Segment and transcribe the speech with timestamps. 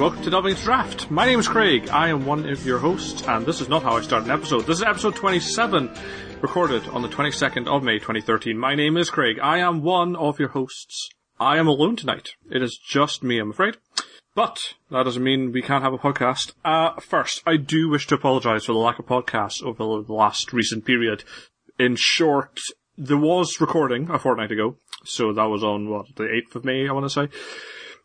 [0.00, 1.10] welcome to into Draft.
[1.10, 1.90] My name is Craig.
[1.90, 4.62] I am one of your hosts, and this is not how I start an episode.
[4.62, 5.90] This is episode 27,
[6.40, 8.56] recorded on the 22nd of May 2013.
[8.56, 9.38] My name is Craig.
[9.42, 11.10] I am one of your hosts.
[11.38, 12.30] I am alone tonight.
[12.50, 13.76] It is just me, I'm afraid.
[14.34, 16.52] But that doesn't mean we can't have a podcast.
[16.64, 20.54] Uh, first, I do wish to apologise for the lack of podcasts over the last
[20.54, 21.24] recent period.
[21.78, 22.58] In short,
[22.96, 26.88] there was recording a fortnight ago, so that was on what the 8th of May,
[26.88, 27.28] I want to say.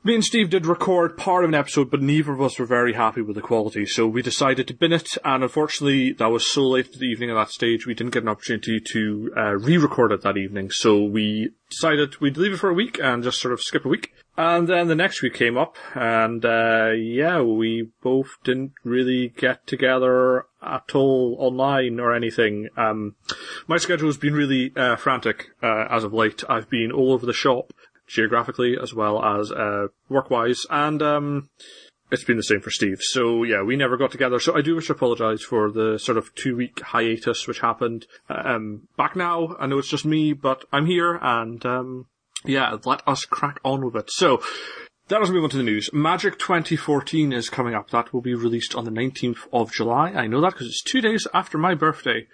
[0.05, 2.94] Me and Steve did record part of an episode, but neither of us were very
[2.94, 6.62] happy with the quality, so we decided to bin it, and unfortunately, that was so
[6.62, 10.12] late in the evening at that stage, we didn't get an opportunity to uh, re-record
[10.12, 13.52] it that evening, so we decided we'd leave it for a week and just sort
[13.52, 14.13] of skip a week.
[14.38, 19.66] And then the next week came up, and uh, yeah, we both didn't really get
[19.66, 22.68] together at all online or anything.
[22.77, 23.15] Um,
[23.68, 26.43] my schedule has been really uh, frantic uh, as of late.
[26.49, 27.71] I've been all over the shop,
[28.08, 31.50] geographically as well as uh, work wise, and um,
[32.12, 33.00] it's been the same for Steve.
[33.02, 34.40] So yeah, we never got together.
[34.40, 38.06] So I do wish to apologise for the sort of two week hiatus which happened.
[38.30, 42.06] Um, back now, I know it's just me, but I'm here, and um,
[42.44, 44.12] yeah, let us crack on with it.
[44.12, 44.42] So.
[45.08, 45.92] That us move on to the news.
[45.94, 47.92] Magic 2014 is coming up.
[47.92, 50.10] That will be released on the 19th of July.
[50.10, 52.26] I know that because it's two days after my birthday.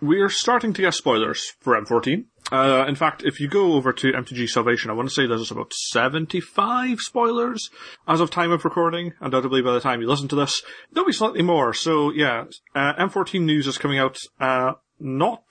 [0.00, 2.26] We're starting to get spoilers for M14.
[2.52, 5.50] Uh, in fact, if you go over to MTG Salvation, I want to say there's
[5.50, 7.68] about 75 spoilers
[8.06, 9.14] as of time of recording.
[9.20, 11.74] Undoubtedly, by the time you listen to this, there'll be slightly more.
[11.74, 12.44] So yeah,
[12.76, 15.42] uh, M14 news is coming out, uh, not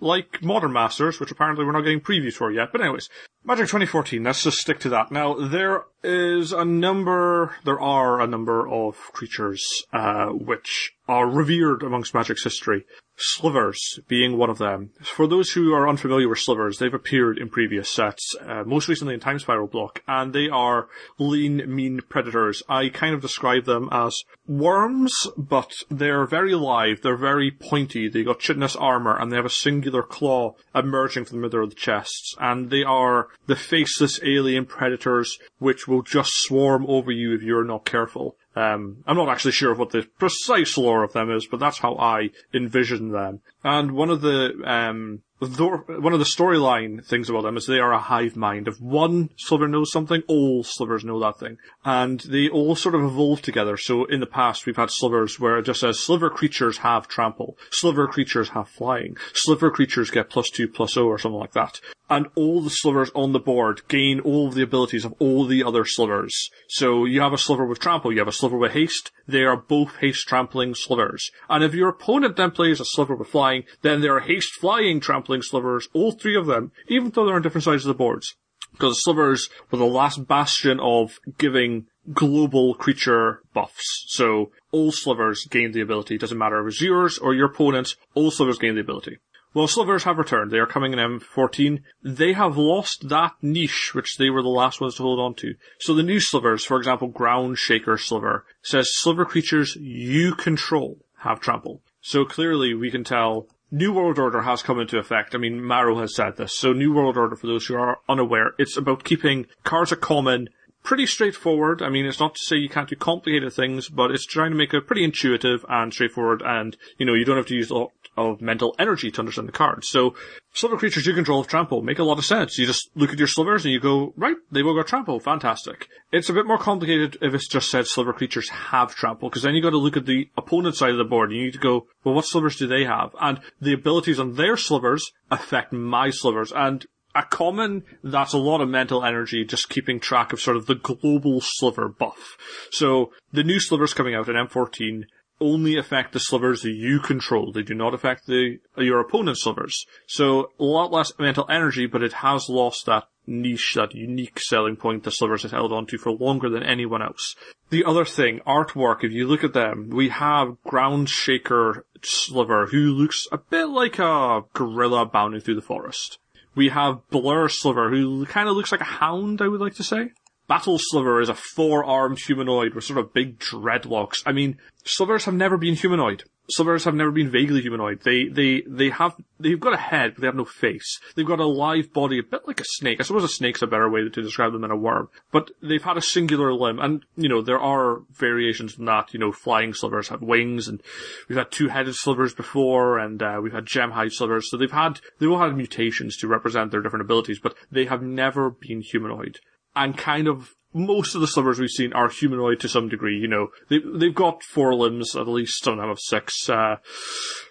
[0.00, 2.72] like Modern Masters, which apparently we're not getting previews for yet.
[2.72, 3.08] But anyways,
[3.42, 5.10] Magic 2014, let's just stick to that.
[5.10, 11.82] Now, there is a number, there are a number of creatures, uh, which are revered
[11.82, 12.84] amongst Magic's history.
[13.16, 14.90] Slivers being one of them.
[15.02, 19.14] For those who are unfamiliar with slivers, they've appeared in previous sets, uh, most recently
[19.14, 22.62] in Time Spiral Block, and they are lean, mean predators.
[22.68, 28.24] I kind of describe them as worms, but they're very live, they're very pointy, they
[28.24, 31.76] got chitinous armor, and they have a singular claw emerging from the middle of the
[31.76, 37.42] chests, and they are the faceless alien predators which will just swarm over you if
[37.42, 38.36] you're not careful.
[38.56, 41.96] Um, I'm not actually sure what the precise lore of them is, but that's how
[41.96, 43.40] I envision them.
[43.64, 47.92] And one of the um, one of the storyline things about them is they are
[47.92, 48.68] a hive mind.
[48.68, 51.58] If one sliver knows something, all slivers know that thing.
[51.84, 53.76] And they all sort of evolve together.
[53.76, 57.56] So in the past, we've had slivers where it just says sliver creatures have trample,
[57.70, 61.80] sliver creatures have flying, sliver creatures get plus two, plus O or something like that.
[62.10, 65.86] And all the slivers on the board gain all the abilities of all the other
[65.86, 66.50] slivers.
[66.68, 69.56] So you have a sliver with trample, you have a sliver with haste, they are
[69.56, 71.30] both haste trampling slivers.
[71.48, 75.00] And if your opponent then plays a sliver with flying, then they are haste flying
[75.00, 78.34] trampling slivers, all three of them, even though they're on different sides of the boards.
[78.72, 84.04] Because slivers were the last bastion of giving global creature buffs.
[84.08, 86.18] So all slivers gain the ability.
[86.18, 89.18] Doesn't matter if it's yours or your opponent's, all slivers gain the ability.
[89.54, 90.50] Well, slivers have returned.
[90.50, 91.80] They are coming in M14.
[92.02, 95.54] They have lost that niche which they were the last ones to hold on to.
[95.78, 101.38] So the new slivers, for example, Ground Shaker Sliver, says sliver creatures you control have
[101.38, 101.82] trample.
[102.00, 105.34] So clearly we can tell New World Order has come into effect.
[105.34, 106.56] I mean, Maro has said this.
[106.56, 110.48] So New World Order, for those who are unaware, it's about keeping cards a common
[110.84, 111.82] pretty straightforward.
[111.82, 114.56] I mean, it's not to say you can't do complicated things, but it's trying to
[114.56, 117.72] make it pretty intuitive and straightforward and, you know, you don't have to use
[118.16, 119.88] of mental energy to understand the cards.
[119.88, 120.14] So,
[120.52, 122.58] sliver creatures you control of trample make a lot of sense.
[122.58, 125.88] You just look at your slivers and you go, right, they will go trample, fantastic.
[126.12, 129.54] It's a bit more complicated if it's just said sliver creatures have trample, because then
[129.54, 131.86] you gotta look at the opponent's side of the board and you need to go,
[132.04, 133.14] well, what slivers do they have?
[133.20, 138.60] And the abilities on their slivers affect my slivers, and a common that's a lot
[138.60, 142.36] of mental energy just keeping track of sort of the global sliver buff.
[142.70, 145.04] So the new slivers coming out in M14
[145.44, 147.52] only affect the slivers that you control.
[147.52, 149.86] They do not affect the your opponent's slivers.
[150.06, 154.76] So a lot less mental energy, but it has lost that niche, that unique selling
[154.76, 157.34] point the slivers has held onto for longer than anyone else.
[157.70, 162.92] The other thing, artwork, if you look at them, we have Ground Shaker Sliver, who
[162.92, 166.18] looks a bit like a gorilla bounding through the forest.
[166.54, 169.82] We have Blur Sliver, who kind of looks like a hound, I would like to
[169.82, 170.12] say.
[170.46, 174.22] Battle Sliver is a four-armed humanoid with sort of big dreadlocks.
[174.26, 176.24] I mean, slivers have never been humanoid.
[176.50, 178.02] Slivers have never been vaguely humanoid.
[178.02, 181.00] They, they, they have, they've got a head, but they have no face.
[181.14, 183.00] They've got a live body, a bit like a snake.
[183.00, 185.08] I suppose a snake's a better way to describe them than a worm.
[185.32, 189.14] But they've had a singular limb, and, you know, there are variations from that.
[189.14, 190.82] You know, flying slivers have wings, and
[191.26, 194.50] we've had two-headed slivers before, and, uh, we've had gem-hide slivers.
[194.50, 198.02] So they've had, they've all had mutations to represent their different abilities, but they have
[198.02, 199.38] never been humanoid
[199.76, 203.16] and kind of most of the slivers we've seen are humanoid to some degree.
[203.16, 205.62] You know, they they've got four limbs at least.
[205.62, 206.48] Some of them have six.
[206.50, 206.76] Uh,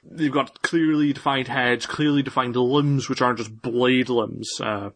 [0.03, 4.59] they've got clearly defined heads, clearly defined limbs, which aren't just blade limbs.
[4.59, 4.89] Uh,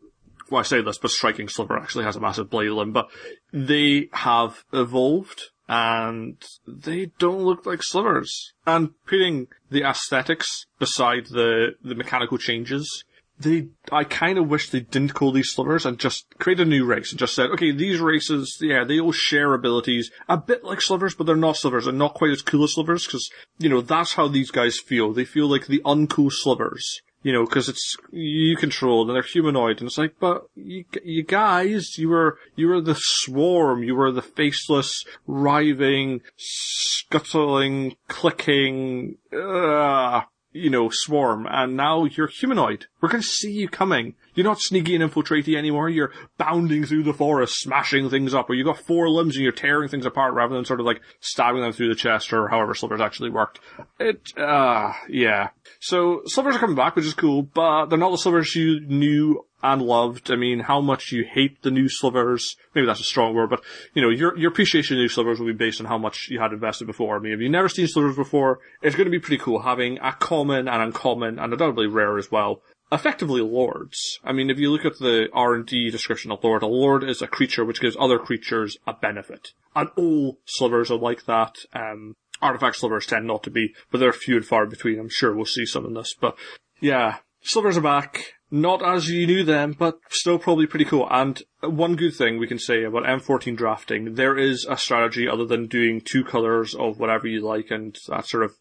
[0.50, 3.10] well, I say this, but Striking Sliver actually has a massive blade limb, but
[3.52, 8.54] they have evolved and they don't look like slivers.
[8.66, 13.04] And putting the aesthetics beside the, the mechanical changes,
[13.40, 16.86] they, I kind of wish they didn't call these slivers and just create a new
[16.86, 20.82] race and just said, okay, these races, yeah, they all share abilities a bit like
[20.82, 23.30] slivers, but they're not slivers and not quite as cool as slivers because,
[23.60, 25.14] you know, that's how these guys feel.
[25.14, 29.80] They feel like the uncool slivers you know, because it's you controlled and they're humanoid,
[29.80, 34.14] and it's like, but you, you guys, you were you were the swarm, you were
[34.14, 40.22] the faceless, writhing, scuttling, clicking, uh,
[40.58, 42.86] you know, swarm, and now you're humanoid.
[43.02, 44.16] We're going to see you coming.
[44.34, 45.90] You're not sneaky and infiltratey anymore.
[45.90, 49.52] You're bounding through the forest, smashing things up, or you've got four limbs and you're
[49.52, 52.76] tearing things apart rather than sort of like stabbing them through the chest or however
[52.76, 53.60] slivers actually worked.
[54.00, 55.50] It, uh, yeah.
[55.80, 59.44] So slivers are coming back, which is cool, but they're not the slivers you knew
[59.64, 60.32] and loved.
[60.32, 62.56] I mean, how much you hate the new slivers.
[62.76, 63.64] Maybe that's a strong word, but
[63.94, 66.40] you know, your your appreciation of new slivers will be based on how much you
[66.40, 67.18] had invested before.
[67.18, 69.98] I mean, if you've never seen slivers before, it's going to be pretty cool having
[70.00, 72.62] a common and uncommon and undoubtedly rare as well.
[72.90, 74.20] Effectively lords.
[74.24, 77.28] I mean, if you look at the R&D description of lord, a lord is a
[77.28, 79.50] creature which gives other creatures a benefit.
[79.76, 81.58] And all slivers are like that.
[81.74, 85.00] Um, artifact slivers tend not to be, but they're few and far between.
[85.00, 86.38] I'm sure we'll see some in this, but
[86.80, 91.08] yeah, slivers are back not as you knew them, but still probably pretty cool.
[91.10, 95.46] And one good thing we can say about M14 drafting, there is a strategy other
[95.46, 98.54] than doing two colors of whatever you like and that sort of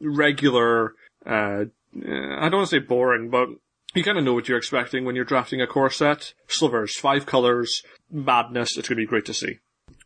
[0.00, 0.94] regular,
[1.24, 1.64] uh,
[1.94, 3.48] I don't want to say boring, but
[3.94, 6.34] you kind of know what you're expecting when you're drafting a core set.
[6.48, 9.58] Slivers, five colors, madness, it's going to be great to see.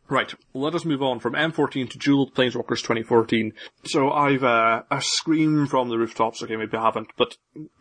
[0.09, 3.51] Right, let us move on from M14 to Duel Planeswalkers 2014.
[3.83, 6.41] So I've uh, a scream from the rooftops.
[6.41, 7.35] Okay, maybe I haven't, but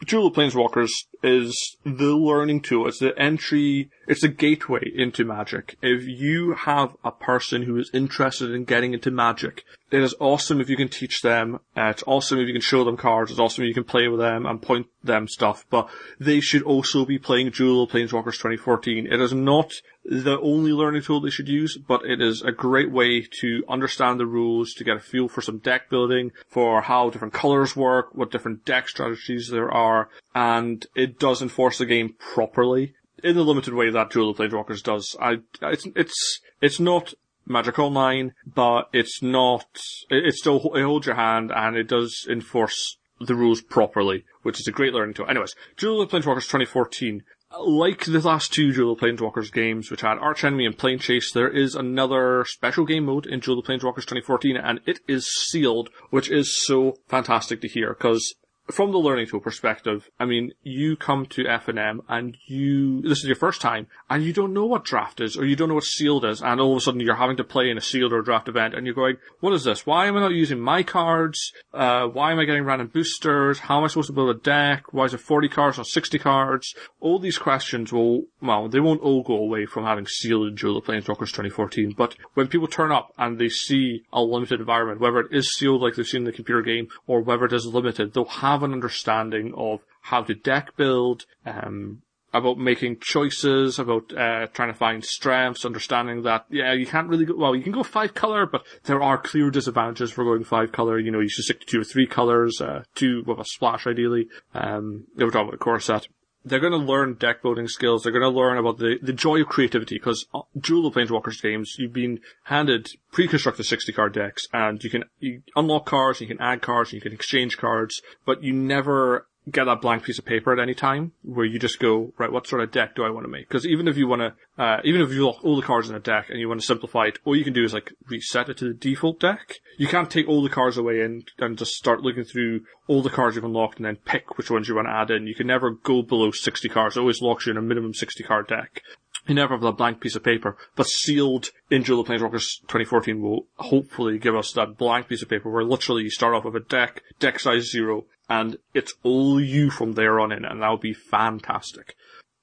[0.05, 0.91] Duel Planeswalkers
[1.23, 2.89] is the learning tool.
[2.89, 3.91] It's the entry.
[4.09, 5.77] It's a gateway into Magic.
[5.83, 10.61] If you have a person who is interested in getting into Magic, it is awesome
[10.61, 11.61] if you can teach them.
[11.77, 13.31] Uh, it's awesome if you can show them cards.
[13.31, 15.65] It's awesome if you can play with them and point them stuff.
[15.71, 15.89] But
[16.19, 19.07] they should also be playing Duel Planeswalkers 2014.
[19.07, 19.73] It is not
[20.05, 24.19] the only learning tool they should use, but it is a great way to understand
[24.19, 28.09] the rules, to get a feel for some deck building, for how different colors work,
[28.13, 33.45] what different deck strategies there are, and it does enforce the game properly in the
[33.45, 35.17] limited way that Duel of Planeswalkers does.
[35.21, 37.15] I, it's, it's, it's not
[37.47, 39.67] Magic Online, but it's not,
[40.11, 44.61] it, it still, it holds your hand and it does enforce the rules properly, which
[44.61, 45.29] is a great learning tool.
[45.29, 47.23] Anyways, Duel of Planeswalkers 2014.
[47.59, 51.33] Like the last two Duel of Planeswalkers games, which had Arch Enemy and Plane Chase,
[51.33, 55.89] there is another special game mode in Duel of Planeswalkers 2014, and it is sealed,
[56.11, 58.35] which is so fantastic to hear, because
[58.71, 63.25] from the learning tool perspective, I mean, you come to FNM and you, this is
[63.25, 65.85] your first time, and you don't know what draft is, or you don't know what
[65.85, 68.19] sealed is, and all of a sudden you're having to play in a sealed or
[68.21, 69.87] a draft event, and you're going, what is this?
[69.87, 71.53] Why am I not using my cards?
[71.73, 73.61] Uh, why am I getting random boosters?
[73.61, 74.93] How am I supposed to build a deck?
[74.93, 76.75] Why is it 40 cards, or 60 cards?
[77.01, 80.79] All these questions will, well, they won't all go away from having sealed in Duel
[80.79, 85.21] of Planeswalkers 2014, but when people turn up and they see a limited environment, whether
[85.21, 88.13] it is sealed like they've seen in the computer game, or whether it is limited,
[88.13, 94.13] they'll have have an understanding of how to deck build, um, about making choices, about
[94.13, 97.55] uh, trying to find strengths, understanding that yeah, you can't really go well.
[97.55, 100.99] You can go five color, but there are clear disadvantages for going five color.
[100.99, 103.87] You know, you should stick to two or three colors, uh, two with a splash
[103.87, 104.29] ideally.
[104.55, 106.09] Um, we're talking about a core set.
[106.47, 108.03] They're going to learn deck building skills.
[108.03, 111.43] They're going to learn about the, the joy of creativity because uh, Duel of Planeswalkers
[111.43, 116.29] games, you've been handed pre-constructed 60 card decks and you can you unlock cards, you
[116.29, 120.25] can add cards, you can exchange cards, but you never get that blank piece of
[120.25, 123.11] paper at any time where you just go, right, what sort of deck do I
[123.11, 123.49] want to make?
[123.49, 125.95] Because even if you want to, uh, even if you lock all the cards in
[125.95, 128.49] a deck and you want to simplify it, all you can do is like reset
[128.49, 129.57] it to the default deck.
[129.79, 133.11] You can't take all the cards away and, and just start looking through all the
[133.11, 135.27] cards you've unlocked and then pick which ones you want to add in.
[135.27, 136.97] You can never go below 60 cards.
[136.97, 138.83] It always locks you in a minimum 60 card deck.
[139.27, 143.21] You never have a blank piece of paper, but sealed in Duel of Planeswalkers 2014
[143.21, 146.55] will hopefully give us that blank piece of paper where literally you start off with
[146.55, 150.71] a deck, deck size zero, and it's all you from there on in, and that
[150.71, 151.97] would be fantastic.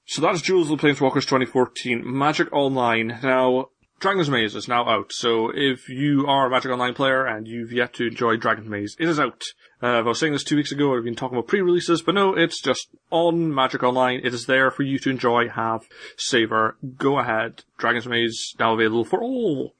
[0.05, 2.03] So that's Duels of the Planeswalkers 2014.
[2.05, 3.19] Magic Online.
[3.23, 7.47] Now, Dragon's Maze is now out, so if you are a Magic Online player and
[7.47, 9.41] you've yet to enjoy Dragon's Maze, it is out.
[9.81, 12.35] Uh, I was saying this two weeks ago, I've been talking about pre-releases, but no,
[12.35, 14.19] it's just on Magic Online.
[14.23, 15.87] It is there for you to enjoy, have,
[16.17, 16.75] savor.
[16.97, 17.63] Go ahead.
[17.77, 19.73] Dragon's Maze now available for all.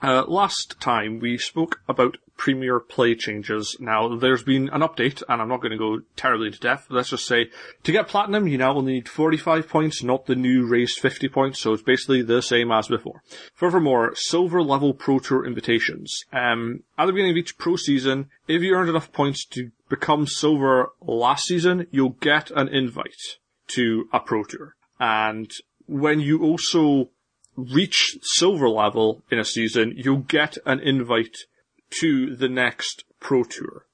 [0.00, 3.76] Uh, last time we spoke about Premier Play changes.
[3.80, 6.86] Now, there's been an update, and I'm not going to go terribly into depth.
[6.88, 7.50] Let's just say,
[7.82, 11.58] to get Platinum, you now only need 45 points, not the new raised 50 points,
[11.58, 13.22] so it's basically the same as before.
[13.54, 16.24] Furthermore, Silver level Pro Tour invitations.
[16.32, 20.28] Um, at the beginning of each Pro season, if you earned enough points to become
[20.28, 23.38] Silver last season, you'll get an invite
[23.68, 24.74] to a Pro Tour.
[25.00, 25.50] And
[25.86, 27.10] when you also
[27.58, 31.36] reach silver level in a season, you'll get an invite
[32.00, 33.84] to the next Pro Tour.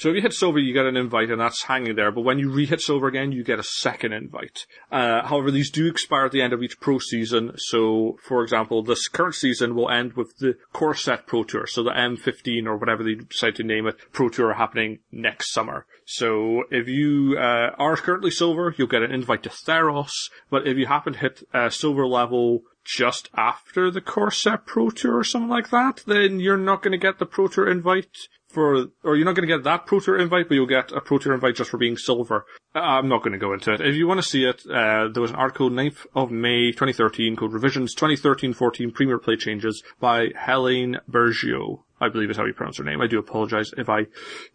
[0.00, 2.38] So if you hit silver, you get an invite and that's hanging there, but when
[2.38, 4.64] you re-hit silver again, you get a second invite.
[4.90, 8.82] Uh, however, these do expire at the end of each pro season, so, for example,
[8.82, 12.78] this current season will end with the Core Set Pro Tour, so the M15 or
[12.78, 15.84] whatever they decide to name it, Pro Tour happening next summer.
[16.06, 20.78] So if you uh, are currently silver, you'll get an invite to Theros, but if
[20.78, 25.48] you happen to hit uh, silver level just after the Set Pro Tour or something
[25.48, 28.16] like that, then you're not going to get the Pro Tour invite
[28.48, 31.00] for, or you're not going to get that Pro Tour invite, but you'll get a
[31.00, 32.44] Pro Tour invite just for being silver.
[32.74, 33.80] Uh, I'm not going to go into it.
[33.80, 37.36] If you want to see it, uh, there was an article 9th of May 2013
[37.36, 41.82] called Revisions 2013-14 Premier Play Changes by Helene Bergeot.
[42.00, 43.00] I believe is how you pronounce her name.
[43.00, 44.06] I do apologize if I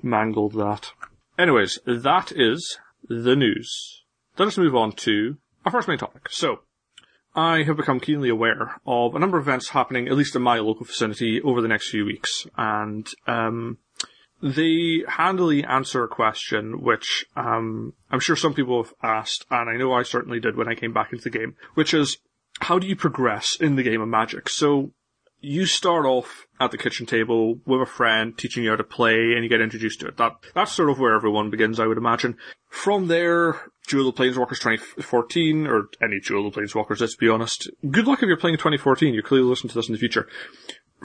[0.01, 0.91] mangled that.
[1.37, 4.03] Anyways, that is the news.
[4.37, 6.27] Let us move on to our first main topic.
[6.29, 6.61] So,
[7.35, 10.59] I have become keenly aware of a number of events happening, at least in my
[10.59, 13.77] local vicinity, over the next few weeks, and um,
[14.41, 19.77] they handily answer a question which um, I'm sure some people have asked, and I
[19.77, 22.17] know I certainly did when I came back into the game, which is
[22.61, 24.47] how do you progress in the game of Magic?
[24.49, 24.91] So
[25.41, 29.33] you start off at the kitchen table with a friend teaching you how to play
[29.33, 30.17] and you get introduced to it.
[30.17, 32.37] That, that's sort of where everyone begins, I would imagine.
[32.69, 37.69] From there, Duel of Planeswalkers 2014, or any Duel of Planeswalkers, let's be honest.
[37.89, 40.27] Good luck if you're playing 2014, you're clearly listening to this in the future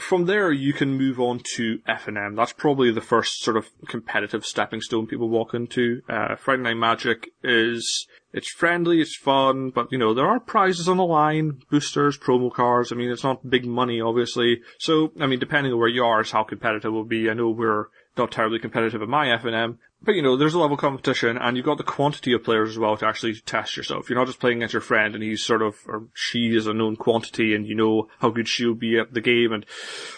[0.01, 2.37] from there, you can move on to FNM.
[2.37, 6.03] That's probably the first sort of competitive stepping stone people walk into.
[6.09, 10.89] Uh, Friday Night Magic is, it's friendly, it's fun, but you know, there are prizes
[10.89, 12.93] on the line, boosters, promo cards.
[12.93, 14.61] I mean, it's not big money, obviously.
[14.79, 17.29] So, I mean, depending on where you are is how competitive it will be.
[17.29, 20.75] I know we're not terribly competitive at my FNM, but you know, there's a level
[20.75, 24.09] of competition and you've got the quantity of players as well to actually test yourself.
[24.09, 26.73] You're not just playing against your friend and he's sort of, or she is a
[26.73, 29.67] known quantity and you know how good she'll be at the game and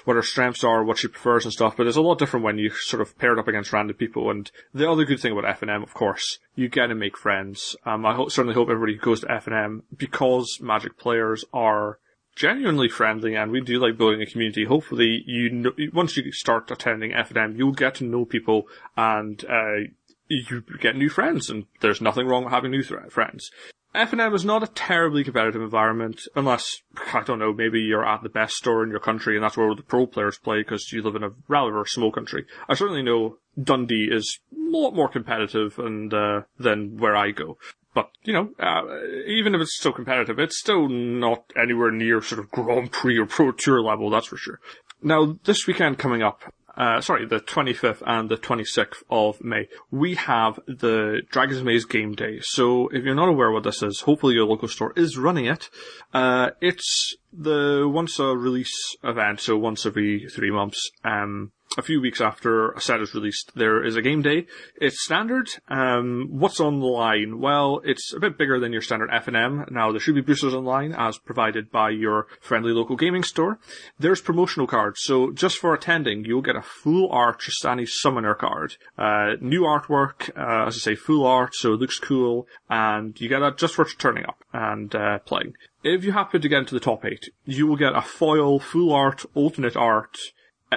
[0.04, 2.58] what her strengths are, what she prefers and stuff, but it's a lot different when
[2.58, 4.30] you sort of pair it up against random people.
[4.30, 7.76] And the other good thing about FNM, of course, you get to make friends.
[7.84, 11.98] Um, I ho- certainly hope everybody goes to FNM because Magic players are
[12.36, 14.64] genuinely friendly and we do like building a community.
[14.64, 19.88] Hopefully you know, once you start attending FNM, you'll get to know people and, uh,
[20.28, 23.50] you get new friends and there's nothing wrong with having new th- friends.
[23.94, 26.80] FNM is not a terribly competitive environment unless,
[27.12, 29.74] I don't know, maybe you're at the best store in your country and that's where
[29.74, 32.46] the pro players play because you live in a rather small country.
[32.68, 37.58] I certainly know Dundee is a lot more competitive and, uh, than where I go.
[37.94, 38.82] But, you know, uh,
[39.26, 43.26] even if it's still competitive, it's still not anywhere near sort of Grand Prix or
[43.26, 44.60] Pro Tour level, that's for sure.
[45.02, 46.42] Now, this weekend coming up,
[46.76, 52.14] uh, sorry, the 25th and the 26th of May, we have the Dragon's Maze Game
[52.14, 52.38] Day.
[52.40, 55.68] So if you're not aware what this is, hopefully your local store is running it.
[56.14, 60.90] Uh, it's the once a release event, so once every three months.
[61.04, 64.46] Um, a few weeks after a set is released, there is a game day.
[64.76, 65.48] It's standard.
[65.68, 67.40] Um, what's on the line?
[67.40, 69.70] Well, it's a bit bigger than your standard FNM.
[69.70, 73.58] Now, there should be boosters online as provided by your friendly local gaming store.
[73.98, 75.02] There's promotional cards.
[75.02, 78.76] So just for attending, you'll get a full art Trostani Summoner card.
[78.98, 82.46] Uh, new artwork, uh, as I say, full art, so it looks cool.
[82.68, 85.54] And you get that just for turning up and, uh, playing.
[85.84, 88.92] If you happen to get into the top eight, you will get a foil, full
[88.92, 90.16] art, alternate art,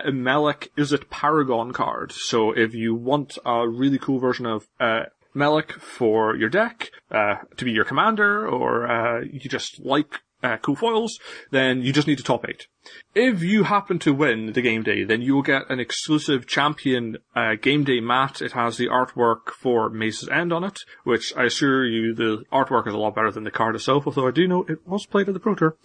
[0.03, 2.11] a is Izzet Paragon card.
[2.11, 7.35] So if you want a really cool version of uh, Melek for your deck, uh,
[7.57, 11.19] to be your commander, or uh, you just like uh, cool foils,
[11.51, 12.67] then you just need to top eight.
[13.15, 17.17] If you happen to win the game day, then you will get an exclusive champion
[17.35, 18.41] uh, game day mat.
[18.41, 22.87] It has the artwork for Maze's End on it, which I assure you the artwork
[22.87, 25.27] is a lot better than the card itself, although I do know it was played
[25.27, 25.77] at the Pro Tour.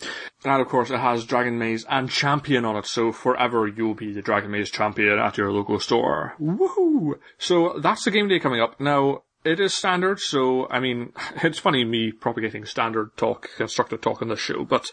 [0.44, 4.12] And of course it has Dragon Maze and Champion on it, so forever you'll be
[4.12, 6.34] the Dragon Maze champion at your local store.
[6.40, 7.18] Woohoo!
[7.38, 8.78] So that's the game day coming up.
[8.80, 14.20] Now, It is standard, so I mean, it's funny me propagating standard talk, constructed talk
[14.20, 14.90] on this show, but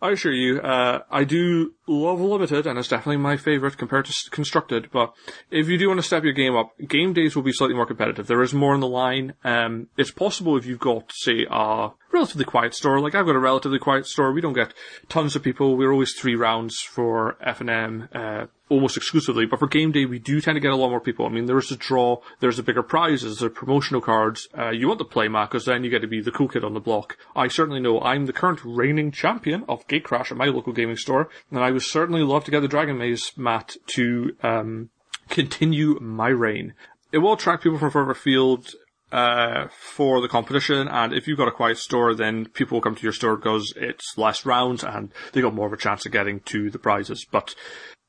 [0.00, 4.30] I assure you, uh, I do love limited, and it's definitely my favorite compared to
[4.30, 4.90] constructed.
[4.90, 5.12] But
[5.50, 7.86] if you do want to step your game up, game days will be slightly more
[7.86, 8.26] competitive.
[8.26, 9.34] There is more on the line.
[9.44, 12.98] Um, it's possible if you've got, say, a relatively quiet store.
[12.98, 14.32] Like I've got a relatively quiet store.
[14.32, 14.72] We don't get
[15.08, 15.76] tons of people.
[15.76, 18.08] We're always three rounds for F and M.
[18.14, 21.00] Uh, almost exclusively, but for game day, we do tend to get a lot more
[21.00, 21.26] people.
[21.26, 24.48] I mean, there's a draw, there's the bigger prizes, there are promotional cards.
[24.56, 26.74] Uh, you want the playmat because then you get to be the cool kid on
[26.74, 27.16] the block.
[27.36, 31.28] I certainly know I'm the current reigning champion of Gatecrash at my local gaming store,
[31.50, 34.90] and I would certainly love to get the Dragon Maze mat to um,
[35.28, 36.74] continue my reign.
[37.12, 38.74] It will attract people from further afield
[39.12, 40.88] uh, for the competition.
[40.88, 43.72] And if you've got a quiet store, then people will come to your store because
[43.76, 47.26] it's less rounds and they got more of a chance of getting to the prizes.
[47.30, 47.54] But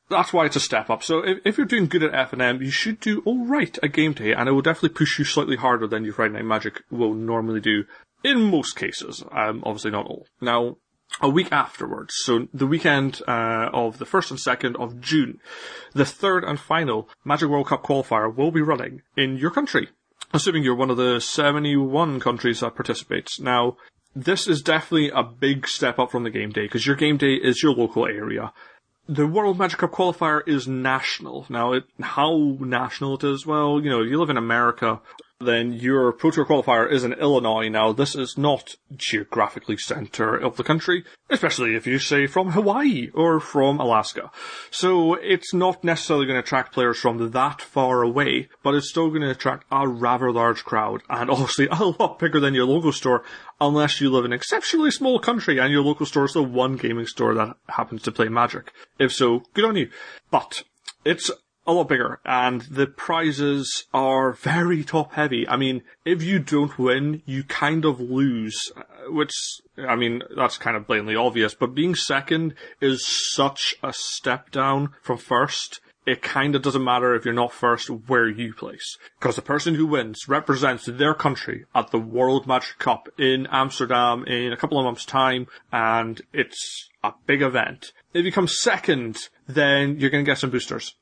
[0.10, 1.03] that's why it's a step up.
[1.03, 4.33] So if, if you're doing good at F&M, you should do alright at game day,
[4.33, 7.62] and it will definitely push you slightly harder than your Friday Night Magic will normally
[7.62, 7.86] do
[8.24, 9.24] in most cases.
[9.31, 10.27] Um, obviously not all.
[10.41, 10.77] Now,
[11.22, 15.39] a week afterwards, so the weekend uh, of the 1st and 2nd of June,
[15.93, 19.89] the third and final Magic World Cup qualifier will be running in your country.
[20.33, 23.39] Assuming you're one of the 71 countries that participates.
[23.39, 23.77] Now,
[24.15, 27.33] this is definitely a big step up from the game day, because your game day
[27.36, 28.51] is your local area
[29.07, 31.45] the World Magic Cup qualifier is national.
[31.50, 35.01] Now, it, how national it is, well, you know, you live in America
[35.43, 37.69] then your Pro Tour qualifier is in Illinois.
[37.69, 43.09] Now, this is not geographically center of the country, especially if you say from Hawaii
[43.13, 44.31] or from Alaska.
[44.71, 49.09] So it's not necessarily going to attract players from that far away, but it's still
[49.09, 52.91] going to attract a rather large crowd, and obviously a lot bigger than your local
[52.91, 53.23] store,
[53.62, 56.75] unless you live in an exceptionally small country and your local store is the one
[56.77, 58.71] gaming store that happens to play Magic.
[59.00, 59.89] If so, good on you.
[60.31, 60.63] But
[61.05, 61.29] it's
[61.65, 65.48] a lot bigger, and the prizes are very top heavy.
[65.48, 69.32] I mean, if you don't win, you kind of lose, uh, which,
[69.77, 74.93] I mean, that's kind of blatantly obvious, but being second is such a step down
[75.01, 75.79] from first.
[76.05, 78.98] It kind of doesn't matter if you're not first where you place.
[79.17, 84.25] Because the person who wins represents their country at the World Magic Cup in Amsterdam
[84.25, 87.94] in a couple of months' time, and it's a big event.
[88.14, 90.94] If you come second, then you're going to get some boosters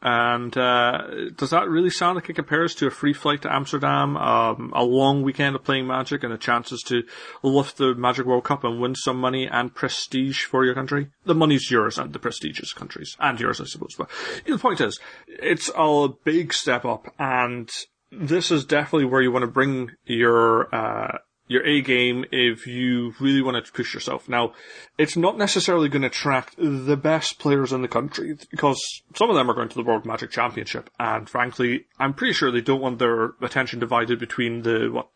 [0.00, 4.16] and uh, does that really sound like it compares to a free flight to Amsterdam,
[4.16, 7.02] um, a long weekend of playing Magic, and the chances to
[7.42, 11.08] lift the Magic World Cup and win some money and prestige for your country?
[11.24, 13.96] The money's yours and the prestige is countries and yours, I suppose.
[13.96, 14.08] But
[14.46, 17.68] the point is, it's a big step up, and
[18.12, 23.14] this is definitely where you want to bring your uh, your A game if you
[23.18, 24.28] really want to push yourself.
[24.28, 24.52] Now,
[24.96, 29.36] it's not necessarily going to attract the best players in the country because some of
[29.36, 32.82] them are going to the World Magic Championship, and frankly, I'm pretty sure they don't
[32.82, 35.08] want their attention divided between the what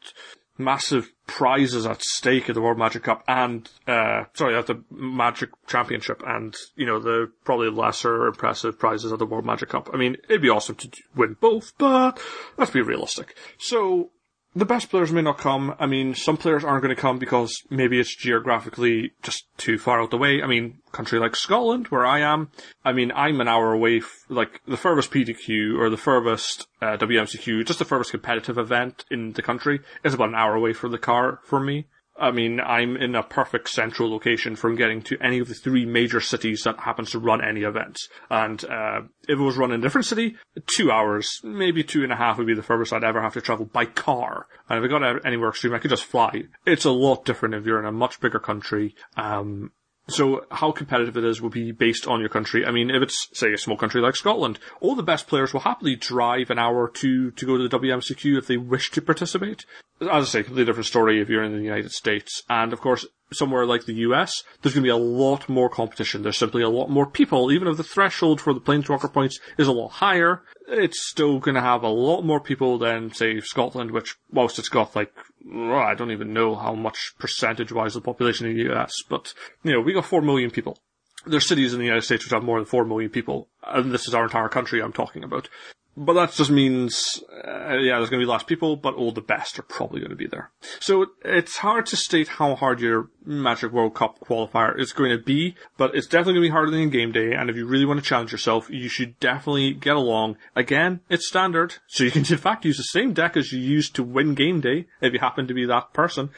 [0.58, 5.48] massive prizes at stake at the World Magic Cup and uh sorry at the Magic
[5.66, 9.88] Championship and you know the probably lesser impressive prizes at the World Magic Cup.
[9.92, 12.20] I mean, it'd be awesome to win both, but
[12.58, 13.34] let's be realistic.
[13.58, 14.10] So
[14.54, 15.74] the best players may not come.
[15.78, 20.02] I mean, some players aren't going to come because maybe it's geographically just too far
[20.02, 20.42] out the way.
[20.42, 22.50] I mean, country like Scotland, where I am,
[22.84, 26.98] I mean, I'm an hour away, f- like the furthest PTQ or the furthest uh,
[26.98, 30.92] WMCQ, just the furthest competitive event in the country is about an hour away from
[30.92, 31.86] the car for me.
[32.18, 35.86] I mean, I'm in a perfect central location from getting to any of the three
[35.86, 38.08] major cities that happens to run any events.
[38.30, 40.36] And uh, if it was run in a different city,
[40.76, 43.40] two hours, maybe two and a half would be the furthest I'd ever have to
[43.40, 44.46] travel by car.
[44.68, 46.44] And if I got anywhere extreme, I could just fly.
[46.66, 48.94] It's a lot different if you're in a much bigger country.
[49.16, 49.72] Um,
[50.08, 52.66] so how competitive it is will be based on your country.
[52.66, 55.60] I mean, if it's, say, a small country like Scotland, all the best players will
[55.60, 59.02] happily drive an hour or two to go to the WMCQ if they wish to
[59.02, 59.64] participate.
[60.02, 62.42] As I say, completely different story if you're in the United States.
[62.48, 66.22] And of course, somewhere like the US, there's going to be a lot more competition.
[66.22, 67.52] There's simply a lot more people.
[67.52, 71.54] Even if the threshold for the Planeswalker points is a lot higher, it's still going
[71.54, 75.12] to have a lot more people than, say, Scotland, which, whilst it's got like,
[75.50, 79.80] I don't even know how much percentage-wise the population in the US, but, you know,
[79.80, 80.78] we got 4 million people.
[81.24, 84.08] There's cities in the United States which have more than 4 million people, and this
[84.08, 85.48] is our entire country I'm talking about.
[85.94, 89.20] But that just means, uh, yeah, there's going to be less people, but all the
[89.20, 90.50] best are probably going to be there.
[90.80, 95.22] So it's hard to state how hard your Magic World Cup qualifier is going to
[95.22, 97.84] be, but it's definitely going to be harder than game day, and if you really
[97.84, 100.38] want to challenge yourself, you should definitely get along.
[100.56, 103.94] Again, it's standard, so you can in fact use the same deck as you used
[103.96, 106.30] to win game day, if you happen to be that person,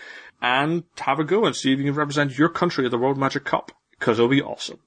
[0.42, 3.18] and have a go and see if you can represent your country at the World
[3.18, 4.80] Magic Cup, because it'll be awesome.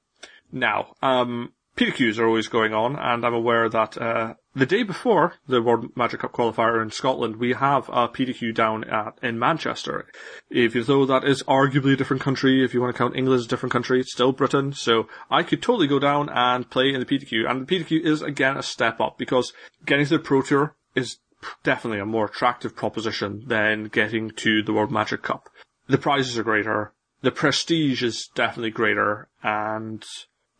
[0.51, 5.35] Now, um, PTQs are always going on, and I'm aware that uh, the day before
[5.47, 10.07] the World Magic Cup qualifier in Scotland, we have a PTQ down at in Manchester.
[10.49, 13.45] Even though that is arguably a different country, if you want to count England as
[13.45, 14.73] a different country, it's still Britain.
[14.73, 18.23] So I could totally go down and play in the PTQ, and the PTQ is
[18.23, 19.53] again a step up because
[19.85, 21.19] getting to the Pro Tour is
[21.61, 25.47] definitely a more attractive proposition than getting to the World Magic Cup.
[25.85, 30.03] The prizes are greater, the prestige is definitely greater, and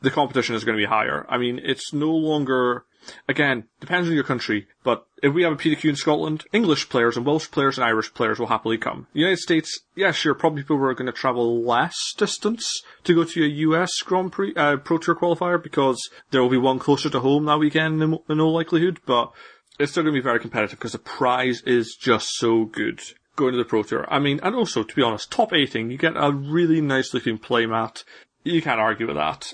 [0.02, 1.26] the competition is going to be higher.
[1.30, 2.86] I mean, it's no longer,
[3.28, 7.18] again, depends on your country, but if we have a PTQ in Scotland, English players
[7.18, 9.08] and Welsh players and Irish players will happily come.
[9.14, 13.24] The United States, yeah, sure, probably people are going to travel less distance to go
[13.24, 17.10] to a US Grand Prix, uh, Pro Tour qualifier because there will be one closer
[17.10, 19.32] to home that weekend in, in all likelihood, but
[19.80, 23.02] it's still going to be very competitive because the prize is just so good
[23.38, 24.06] going to the Pro Tour.
[24.10, 27.38] I mean, and also, to be honest, top 18, you get a really nice looking
[27.38, 28.04] playmat
[28.54, 29.54] you can't argue with that.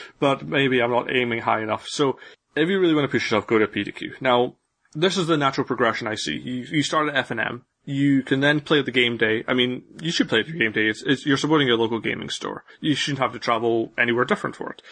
[0.18, 1.86] but maybe I'm not aiming high enough.
[1.88, 2.18] So
[2.56, 4.20] if you really want to push yourself, go to PTQ.
[4.20, 4.56] Now,
[4.92, 6.36] this is the natural progression I see.
[6.36, 7.62] You, you start at FNM.
[7.84, 9.44] You can then play at the game day.
[9.48, 10.86] I mean, you should play at the game day.
[10.86, 12.64] It's, it's, you're supporting your local gaming store.
[12.80, 14.82] You shouldn't have to travel anywhere different for it.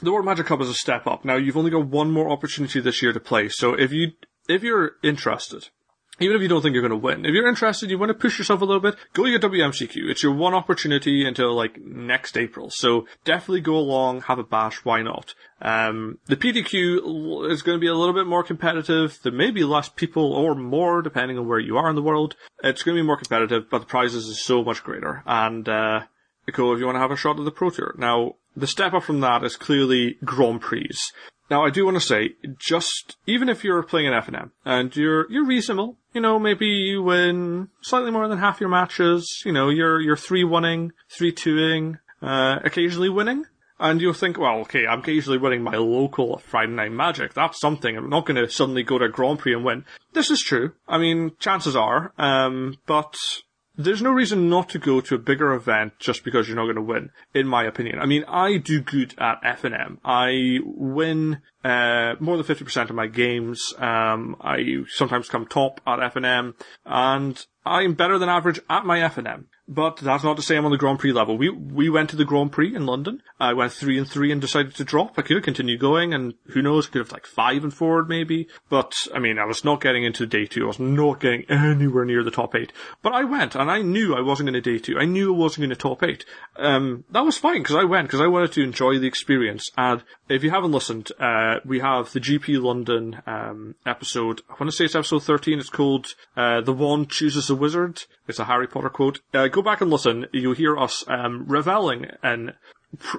[0.00, 1.24] The World Magic Cup is a step up.
[1.24, 3.48] Now, you've only got one more opportunity this year to play.
[3.48, 4.12] So if you,
[4.48, 5.68] if you're interested,
[6.20, 8.14] even if you don't think you're going to win, if you're interested, you want to
[8.14, 10.10] push yourself a little bit, go to your WMCQ.
[10.10, 12.70] It's your one opportunity until like next April.
[12.70, 14.84] So definitely go along, have a bash.
[14.84, 15.34] Why not?
[15.60, 19.18] Um, the PTQ is going to be a little bit more competitive.
[19.22, 22.36] There may be less people or more depending on where you are in the world.
[22.62, 25.22] It's going to be more competitive, but the prizes is so much greater.
[25.26, 26.00] And, uh,
[26.52, 27.94] cool if you want to have a shot at the Pro Tour.
[27.98, 30.90] Now, the step up from that is clearly Grand Prix.
[31.50, 35.30] Now, I do want to say, just even if you're playing an FNM and you're
[35.30, 39.42] you're reasonable, you know, maybe you win slightly more than half your matches.
[39.44, 43.44] You know, you're you're three winning, three twoing, uh, occasionally winning,
[43.80, 47.32] and you'll think, well, okay, I'm occasionally winning my local Friday Night Magic.
[47.34, 47.96] That's something.
[47.96, 49.84] I'm not going to suddenly go to a Grand Prix and win.
[50.12, 50.72] This is true.
[50.86, 53.16] I mean, chances are, um, but
[53.78, 56.76] there's no reason not to go to a bigger event just because you're not going
[56.76, 58.00] to win, in my opinion.
[58.00, 60.00] I mean, I do good at F&M.
[60.04, 63.72] I win uh, more than 50% of my games.
[63.78, 69.44] Um, I sometimes come top at FNM, and I'm better than average at my FNM.
[69.68, 71.36] But that's not to say I'm on the Grand Prix level.
[71.36, 73.22] We we went to the Grand Prix in London.
[73.38, 75.18] I went three and three and decided to drop.
[75.18, 78.48] I could have continued going, and who knows, could have like five and four maybe.
[78.70, 80.64] But I mean, I was not getting into day two.
[80.64, 82.72] I was not getting anywhere near the top eight.
[83.02, 84.98] But I went, and I knew I wasn't going to day two.
[84.98, 86.24] I knew I wasn't going to top eight.
[86.56, 89.70] Um, that was fine because I went because I wanted to enjoy the experience.
[89.76, 94.40] And if you haven't listened, uh, we have the GP London um, episode.
[94.48, 95.58] I want to say it's episode thirteen.
[95.58, 99.20] It's called uh, "The Wand Chooses the Wizard." It's a Harry Potter quote.
[99.32, 100.26] Uh, go back and listen.
[100.32, 102.52] You'll hear us um, reveling in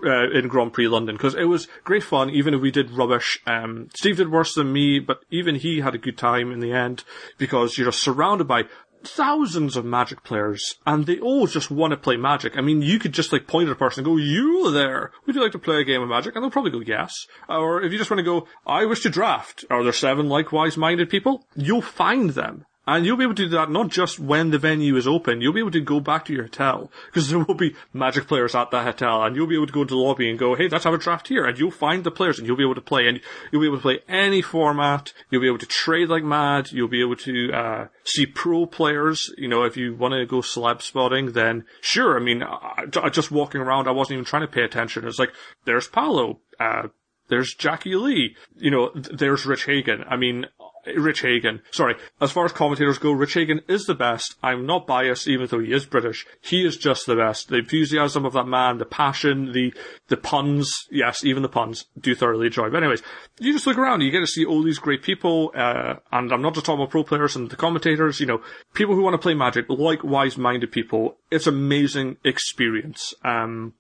[0.03, 2.29] uh, in Grand Prix London because it was great fun.
[2.29, 5.95] Even if we did rubbish, um, Steve did worse than me, but even he had
[5.95, 7.03] a good time in the end
[7.37, 8.63] because you're surrounded by
[9.03, 12.57] thousands of Magic players, and they all just want to play Magic.
[12.57, 15.11] I mean, you could just like point at a person and go, "You there?
[15.25, 17.81] Would you like to play a game of Magic?" And they'll probably go, "Yes." Or
[17.81, 21.09] if you just want to go, "I wish to draft," are there seven likewise minded
[21.09, 21.45] people?
[21.55, 22.65] You'll find them.
[22.91, 25.54] And you'll be able to do that not just when the venue is open, you'll
[25.54, 28.71] be able to go back to your hotel, because there will be magic players at
[28.71, 30.86] that hotel, and you'll be able to go into the lobby and go, hey, let's
[30.86, 33.08] have a draft here, and you'll find the players, and you'll be able to play,
[33.08, 33.21] and
[33.52, 36.88] you'll be able to play any format, you'll be able to trade like mad, you'll
[36.88, 40.82] be able to, uh, see pro players, you know, if you want to go celeb
[40.82, 44.63] spotting, then sure, I mean, I, just walking around, I wasn't even trying to pay
[44.63, 46.88] attention, it's like, there's Paulo, uh,
[47.28, 50.04] there's Jackie Lee, you know, there's Rich Hagon.
[50.10, 50.47] I mean,
[50.95, 51.62] Rich Hagon.
[51.71, 51.95] Sorry.
[52.21, 54.36] As far as commentators go, Rich Hagon is the best.
[54.41, 56.25] I'm not biased, even though he is British.
[56.41, 57.49] He is just the best.
[57.49, 59.73] The enthusiasm of that man, the passion, the,
[60.08, 62.69] the puns, yes, even the puns, do thoroughly enjoy.
[62.69, 63.04] But anyways,
[63.39, 66.41] you just look around, you get to see all these great people, uh, and I'm
[66.41, 68.41] not just talking about pro players and the commentators, you know,
[68.73, 71.17] people who want to play Magic, like wise-minded people.
[71.32, 73.13] It's amazing experience.
[73.23, 73.73] Um,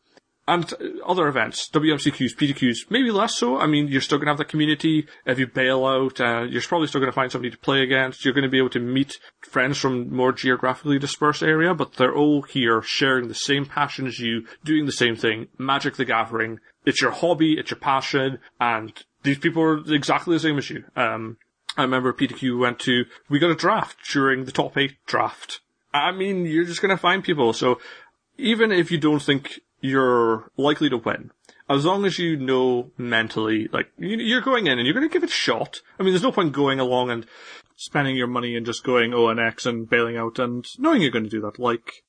[0.49, 0.73] and
[1.05, 3.59] other events, WMCQs, PTQs, maybe less so.
[3.59, 5.05] I mean, you're still going to have the community.
[5.23, 8.25] If you bail out, uh, you're probably still going to find somebody to play against.
[8.25, 12.15] You're going to be able to meet friends from more geographically dispersed area, but they're
[12.15, 15.49] all here sharing the same passion as you, doing the same thing.
[15.59, 16.59] Magic the Gathering.
[16.83, 20.83] It's your hobby, it's your passion, and these people are exactly the same as you.
[20.95, 21.37] Um,
[21.77, 25.59] I remember PTQ went to, we got a draft during the top eight draft.
[25.93, 27.53] I mean, you're just going to find people.
[27.53, 27.79] So
[28.39, 31.31] even if you don't think you're likely to win.
[31.69, 35.23] As long as you know mentally, like, you're going in and you're going to give
[35.23, 35.81] it a shot.
[35.99, 37.27] I mean, there's no point going along and
[37.75, 41.11] spending your money and just going O and X and bailing out and knowing you're
[41.11, 41.59] going to do that.
[41.59, 42.03] Like,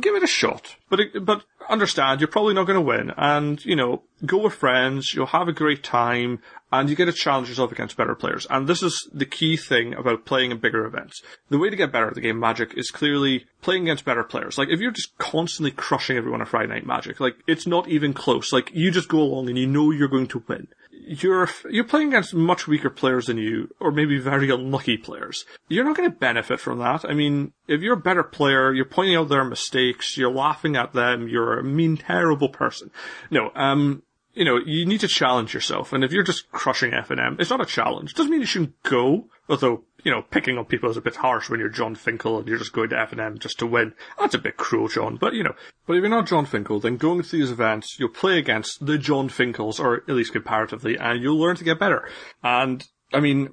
[0.00, 0.76] give it a shot.
[0.88, 5.14] But but understand you're probably not going to win, and you know go with friends.
[5.14, 6.40] You'll have a great time,
[6.72, 8.46] and you get to challenge yourself against better players.
[8.48, 11.22] And this is the key thing about playing in bigger events.
[11.50, 14.58] The way to get better at the game Magic is clearly playing against better players.
[14.58, 18.14] Like if you're just constantly crushing everyone at Friday Night Magic, like it's not even
[18.14, 18.52] close.
[18.52, 20.68] Like you just go along and you know you're going to win
[21.04, 25.44] you're you're playing against much weaker players than you, or maybe very unlucky players.
[25.68, 27.04] You're not going to benefit from that.
[27.04, 30.92] I mean, if you're a better player, you're pointing out their mistakes, you're laughing at
[30.92, 32.90] them, you're a mean, terrible person.
[33.30, 34.02] No, um,
[34.34, 35.92] you know, you need to challenge yourself.
[35.92, 38.14] And if you're just crushing F and M, it's not a challenge.
[38.14, 41.50] Doesn't mean you shouldn't go, although, you know, picking on people is a bit harsh
[41.50, 43.94] when you're Jon Finkel and you're just going to F and M just to win.
[44.18, 45.54] That's a bit cruel, Jon, but you know.
[45.86, 48.98] But if you're not Jon Finkel, then going to these events, you'll play against the
[48.98, 52.08] Jon Finkels, or at least comparatively, and you'll learn to get better.
[52.42, 53.50] And, I mean,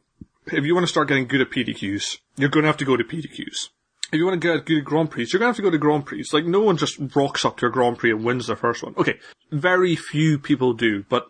[0.48, 2.96] if you want to start getting good at PTQs, you're going to have to go
[2.96, 3.70] to PTQs
[4.12, 5.78] if you want to get good Grand Prix, you're going to have to go to
[5.78, 6.26] Grand Prix.
[6.34, 8.96] Like, no one just rocks up to a Grand Prix and wins their first one.
[8.98, 9.20] Okay,
[9.52, 11.28] very few people do, but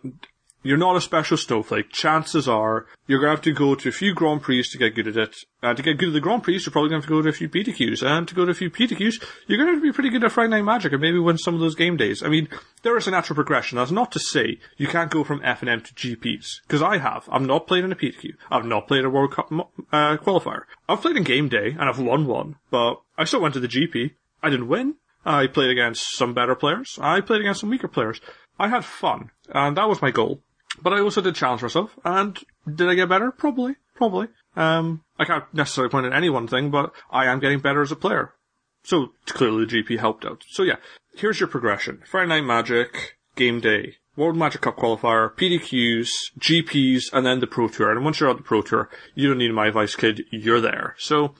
[0.62, 1.90] you're not a special snowflake.
[1.90, 4.94] Chances are you're going to have to go to a few Grand Prix to get
[4.94, 5.36] good at it.
[5.62, 7.22] And to get good at the Grand Prix, you're probably going to have to go
[7.22, 8.06] to a few PTQs.
[8.06, 10.24] And to go to a few PTQs, you're going to have to be pretty good
[10.24, 12.22] at Friday Night Magic and maybe win some of those game days.
[12.22, 12.48] I mean,
[12.82, 13.76] there is a natural progression.
[13.76, 16.60] That's not to say you can't go from F and M to GPs.
[16.66, 17.28] Because I have.
[17.30, 18.32] I've not played in a PTQ.
[18.50, 20.62] I've not played a World Cup uh, qualifier.
[20.88, 23.68] I've played in game day and I've won one, but I still went to the
[23.68, 24.12] GP.
[24.42, 24.96] I didn't win.
[25.24, 26.98] I played against some better players.
[27.00, 28.20] I played against some weaker players.
[28.58, 30.42] I had fun, and that was my goal.
[30.82, 32.38] But I also did challenge myself, and
[32.72, 33.30] did I get better?
[33.30, 34.28] Probably, probably.
[34.56, 37.92] Um, I can't necessarily point at any one thing, but I am getting better as
[37.92, 38.34] a player.
[38.82, 40.44] So clearly the GP helped out.
[40.48, 40.76] So yeah,
[41.14, 42.02] here's your progression.
[42.10, 47.68] Friday Night Magic, Game Day, World Magic Cup qualifier, PTQs, GPs, and then the Pro
[47.68, 47.90] Tour.
[47.90, 50.22] And once you're at the Pro Tour, you don't need my advice, kid.
[50.30, 50.96] You're there.
[50.98, 51.34] So,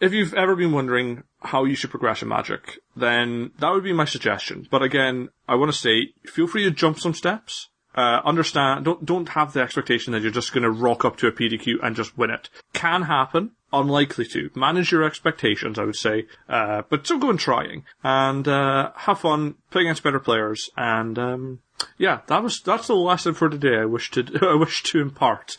[0.00, 3.92] if you've ever been wondering how you should progress in Magic, then that would be
[3.92, 4.66] my suggestion.
[4.70, 7.68] But again, I want to say, feel free to jump some steps.
[7.96, 11.32] Uh, understand, don't, don't have the expectation that you're just to rock up to a
[11.32, 12.50] PTQ and just win it.
[12.74, 14.50] Can happen, unlikely to.
[14.54, 19.20] Manage your expectations, I would say, uh, but still go and trying and uh, have
[19.20, 21.60] fun, play against better players, and um,
[21.98, 23.78] yeah, that was that's the lesson for today.
[23.78, 25.56] I wish to I wish to impart.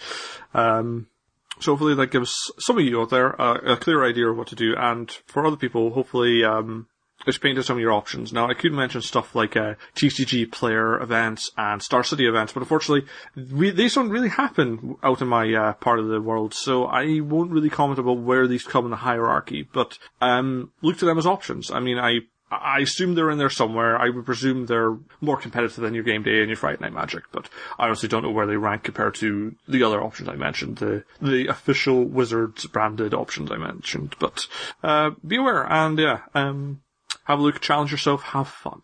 [0.53, 1.07] Um,
[1.59, 4.55] so hopefully that gives some of you out there a clear idea of what to
[4.55, 6.87] do, and for other people, hopefully um,
[7.25, 8.31] it's painted some of your options.
[8.31, 12.61] Now, I could mention stuff like uh, TCG player events and Star City events, but
[12.61, 13.09] unfortunately,
[13.51, 17.19] we, these don't really happen out in my uh, part of the world, so I
[17.21, 19.63] won't really comment about where these come in the hierarchy.
[19.63, 21.71] But um, look to them as options.
[21.71, 23.97] I mean, I I assume they're in there somewhere.
[23.97, 27.23] I would presume they're more competitive than your game day and your Friday Night Magic,
[27.33, 30.77] but I honestly don't know where they rank compared to the other options I mentioned,
[30.77, 34.15] the the official Wizards branded options I mentioned.
[34.19, 34.47] But
[34.81, 36.81] uh, be aware, and yeah, um,
[37.27, 38.81] have a look, challenge yourself, have fun.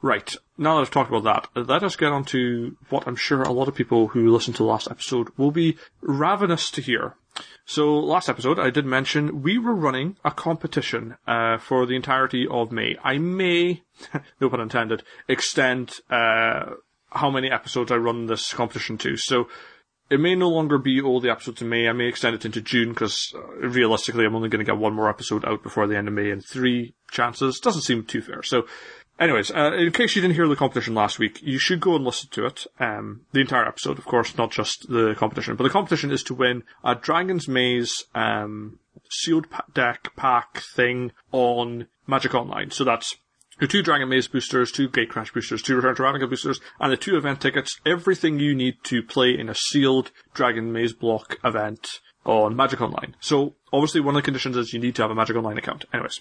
[0.00, 1.24] Right, now that I've talked about
[1.54, 4.56] that, let us get on to what I'm sure a lot of people who listened
[4.56, 7.16] to the last episode will be ravenous to hear.
[7.64, 12.46] So last episode, I did mention we were running a competition uh, for the entirety
[12.48, 12.96] of May.
[13.02, 13.82] I may,
[14.40, 16.74] no pun intended, extend uh,
[17.10, 19.16] how many episodes I run this competition to.
[19.16, 19.48] So
[20.10, 21.88] it may no longer be all the episodes in May.
[21.88, 24.94] I may extend it into June because uh, realistically, I'm only going to get one
[24.94, 27.60] more episode out before the end of May and three chances.
[27.60, 28.42] Doesn't seem too fair.
[28.42, 28.66] So,
[29.20, 32.04] anyways, uh, in case you didn't hear the competition last week, you should go and
[32.04, 32.66] listen to it.
[32.80, 35.54] Um, the entire episode, of course, not just the competition.
[35.54, 41.86] But the competition is to win a Dragon's Maze um, sealed deck pack thing on
[42.08, 42.72] Magic Online.
[42.72, 43.14] So that's
[43.60, 46.92] your two Dragon Maze boosters, two Gate Crash boosters, two Return to Ravnica boosters, and
[46.92, 47.78] the two event tickets.
[47.84, 53.16] Everything you need to play in a sealed Dragon Maze block event on Magic Online.
[53.20, 55.84] So obviously one of the conditions is you need to have a Magic Online account.
[55.92, 56.20] Anyways,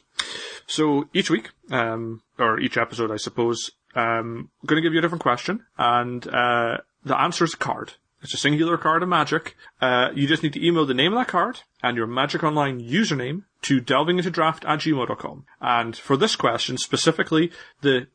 [0.68, 5.02] so each week, um, or each episode, I suppose, um, I'm to give you a
[5.02, 7.94] different question, and uh, the answer is a card.
[8.22, 9.56] It's a singular card of Magic.
[9.82, 12.82] Uh, you just need to email the name of that card and your Magic Online
[12.82, 15.46] username to delvingintodraft at gmail.com.
[15.62, 17.52] And for this question specifically,
[17.82, 18.08] the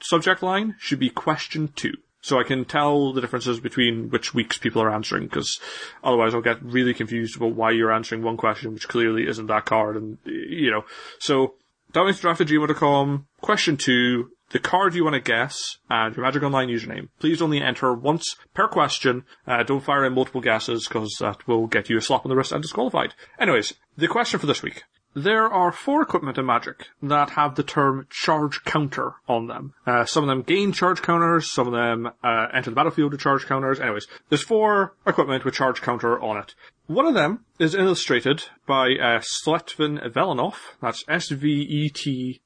[0.00, 1.94] subject line should be question two.
[2.20, 5.60] So I can tell the differences between which weeks people are answering, because
[6.02, 9.64] otherwise I'll get really confused about why you're answering one question which clearly isn't that
[9.64, 10.84] card, and, you know.
[11.20, 11.54] So,
[11.92, 16.68] delvingintodraft at gmail.com, question two, the card you want to guess, and your Magic Online
[16.68, 17.08] username.
[17.18, 19.24] Please only enter once per question.
[19.46, 22.36] Uh, don't fire in multiple guesses, because that will get you a slap on the
[22.36, 23.14] wrist and disqualified.
[23.38, 24.84] Anyways, the question for this week.
[25.16, 29.72] There are four equipment in Magic that have the term charge counter on them.
[29.86, 33.22] Uh, some of them gain charge counters, some of them uh, enter the battlefield with
[33.22, 33.80] charge counters.
[33.80, 36.54] Anyways, there's four equipment with charge counter on it.
[36.86, 40.56] One of them is illustrated by uh, Svetlin Velinov.
[40.82, 42.42] That's S-V-E-T-L-I-N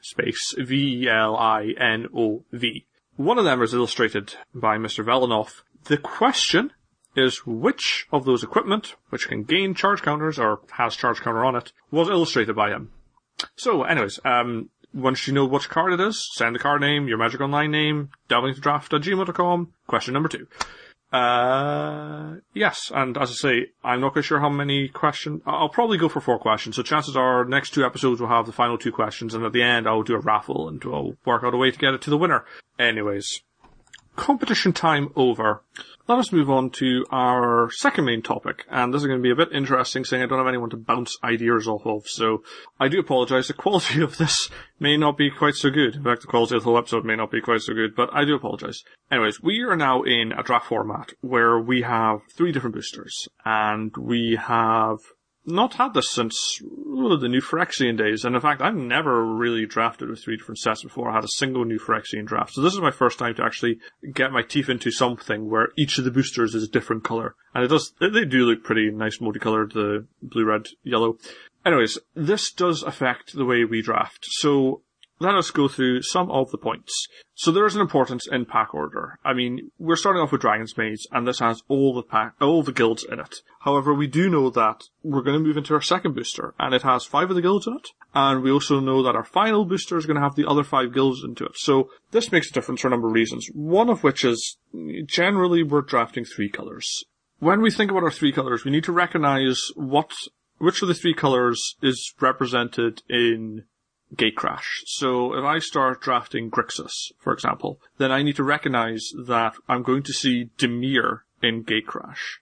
[0.00, 1.06] space V-E-L-I-N-O-V.
[3.14, 5.04] One of them is illustrated by Mr.
[5.04, 5.62] Velinov.
[5.84, 6.72] The question
[7.16, 11.56] is which of those equipment, which can gain charge counters or has charge counter on
[11.56, 12.90] it, was illustrated by him.
[13.56, 17.18] So, anyways, um, once you know which card it is, send the card name, your
[17.18, 19.72] Magic Online name, delving draft at gmail.com.
[19.86, 20.46] Question number two.
[21.12, 25.40] Uh, yes, and as I say, I'm not quite sure how many questions.
[25.46, 26.76] I'll probably go for four questions.
[26.76, 29.62] So chances are, next two episodes will have the final two questions, and at the
[29.62, 32.10] end I'll do a raffle and we'll work out a way to get it to
[32.10, 32.44] the winner.
[32.78, 33.42] Anyways,
[34.16, 35.62] competition time over.
[36.08, 39.32] Let us move on to our second main topic, and this is going to be
[39.32, 42.44] a bit interesting saying I don't have anyone to bounce ideas off of, so
[42.78, 43.48] I do apologise.
[43.48, 44.48] The quality of this
[44.78, 45.96] may not be quite so good.
[45.96, 48.08] In fact, the quality of the whole episode may not be quite so good, but
[48.12, 48.84] I do apologise.
[49.10, 53.96] Anyways, we are now in a draft format where we have three different boosters, and
[53.96, 54.98] we have
[55.46, 60.08] not had this since the new Phyrexian days, and in fact, I've never really drafted
[60.08, 61.10] with three different sets before.
[61.10, 63.78] I had a single new Phyrexian draft, so this is my first time to actually
[64.12, 67.64] get my teeth into something where each of the boosters is a different color, and
[67.64, 67.92] it does.
[68.00, 71.18] They do look pretty nice, multicolored, the blue, red, yellow.
[71.64, 74.26] Anyways, this does affect the way we draft.
[74.28, 74.82] So
[75.18, 77.08] let us go through some of the points.
[77.34, 79.18] So there is an importance in pack order.
[79.24, 82.62] I mean, we're starting off with Dragon's Maze, and this has all the pack, all
[82.62, 83.36] the guilds in it.
[83.60, 86.82] However, we do know that we're going to move into our second booster, and it
[86.82, 87.88] has five of the guilds in it.
[88.14, 90.94] And we also know that our final booster is going to have the other five
[90.94, 91.56] guilds into it.
[91.56, 93.48] So this makes a difference for a number of reasons.
[93.54, 94.56] One of which is
[95.06, 97.04] generally we're drafting three colors.
[97.38, 100.12] When we think about our three colors, we need to recognize what,
[100.56, 103.64] which of the three colors is represented in
[104.14, 104.84] Gatecrash.
[104.86, 109.82] So if I start drafting Grixis, for example, then I need to recognize that I'm
[109.82, 112.38] going to see Dimir in Gatecrash.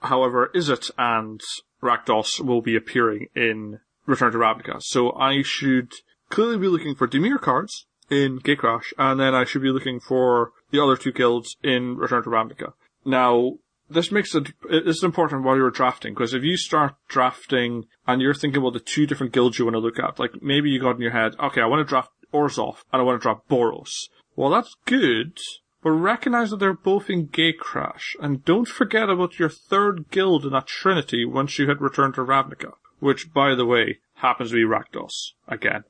[0.00, 1.40] However, Izzet and
[1.82, 4.82] Rakdos will be appearing in Return to Ravnica.
[4.82, 5.92] So I should
[6.28, 10.52] clearly be looking for Dimir cards in Gatecrash, and then I should be looking for
[10.70, 12.72] the other two guilds in Return to Ravnica.
[13.04, 18.20] Now, this makes it it's important while you're drafting because if you start drafting and
[18.20, 20.80] you're thinking about the two different guilds you want to look at, like maybe you
[20.80, 23.48] got in your head, okay, I want to draft Orzhov and I want to draft
[23.48, 24.08] Boros.
[24.34, 25.38] Well, that's good,
[25.82, 30.52] but recognize that they're both in Gatecrash and don't forget about your third guild in
[30.52, 34.62] that trinity once you had returned to Ravnica, which, by the way, happens to be
[34.64, 35.84] Rakdos again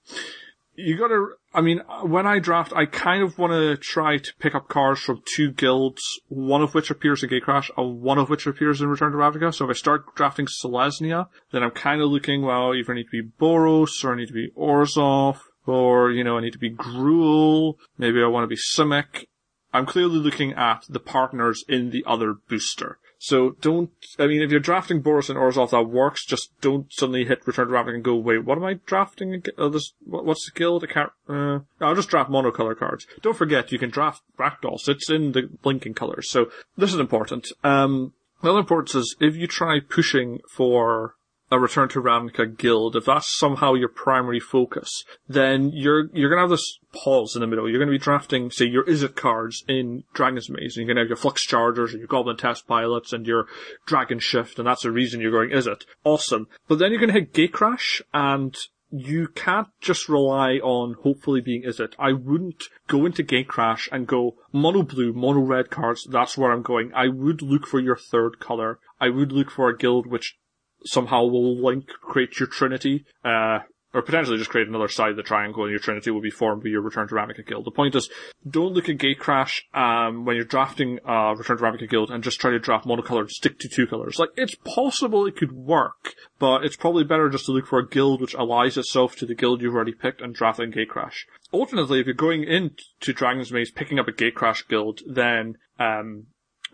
[0.77, 4.33] you gotta, I mean, uh, when I draft, I kind of want to try to
[4.39, 8.29] pick up cards from two guilds, one of which appears in Gatecrash, and one of
[8.29, 9.55] which appears in Return to Ravnica.
[9.55, 13.05] So if I start drafting Selesnya, then I'm kind of looking, well, either I need
[13.05, 16.59] to be Boros, or I need to be Orzhov, or, you know, I need to
[16.59, 19.25] be Gruul, maybe I want to be Simic.
[19.73, 22.99] I'm clearly looking at the partners in the other booster.
[23.19, 26.25] So don't, I mean, if you're drafting Boros and Orzhov, that works.
[26.27, 29.43] Just don't suddenly hit Return to Ravnica and go, wait, what am I drafting?
[29.57, 30.85] Oh, this, what's the guild?
[30.85, 33.07] I can't, uh, I'll just draft monocolor cards.
[33.23, 34.89] Don't forget, you can draft Rakdos.
[34.89, 36.31] It's in the blinking colors.
[36.31, 37.49] So this is important.
[37.65, 41.16] Um, the other importance is if you try pushing for
[41.51, 46.43] a return to Ravnica guild, if that's somehow your primary focus, then you're you're gonna
[46.43, 47.69] have this pause in the middle.
[47.69, 51.09] You're gonna be drafting, say, your Izzet cards in Dragon's Maze, and you're gonna have
[51.09, 53.47] your Flux Chargers and your Goblin Test Pilots and your
[53.87, 55.83] Dragon Shift, and that's the reason you're going Izzet.
[56.05, 56.49] Awesome.
[56.69, 58.57] But then you're gonna hit Gatecrash, and
[58.91, 61.95] you can't just rely on hopefully being Izzet.
[61.99, 66.63] I wouldn't go into Gatecrash and go mono blue, mono red cards, that's where I'm
[66.63, 66.93] going.
[66.95, 68.79] I would look for your third color.
[69.01, 70.39] I would look for a guild which
[70.87, 73.59] somehow will link, create your Trinity, uh,
[73.95, 76.63] or potentially just create another side of the triangle and your Trinity will be formed
[76.63, 77.65] by your Return to Ravnica guild.
[77.65, 78.11] The point is,
[78.47, 82.39] don't look at Gatecrash, um, when you're drafting, uh, Return to Ravnica guild and just
[82.39, 84.19] try to draft monocolored, stick to two colors.
[84.19, 87.89] Like, it's possible it could work, but it's probably better just to look for a
[87.89, 91.25] guild which allies itself to the guild you've already picked and drafting Gatecrash.
[91.55, 96.27] Ultimately, if you're going into Dragon's Maze picking up a Gatecrash guild, then, um,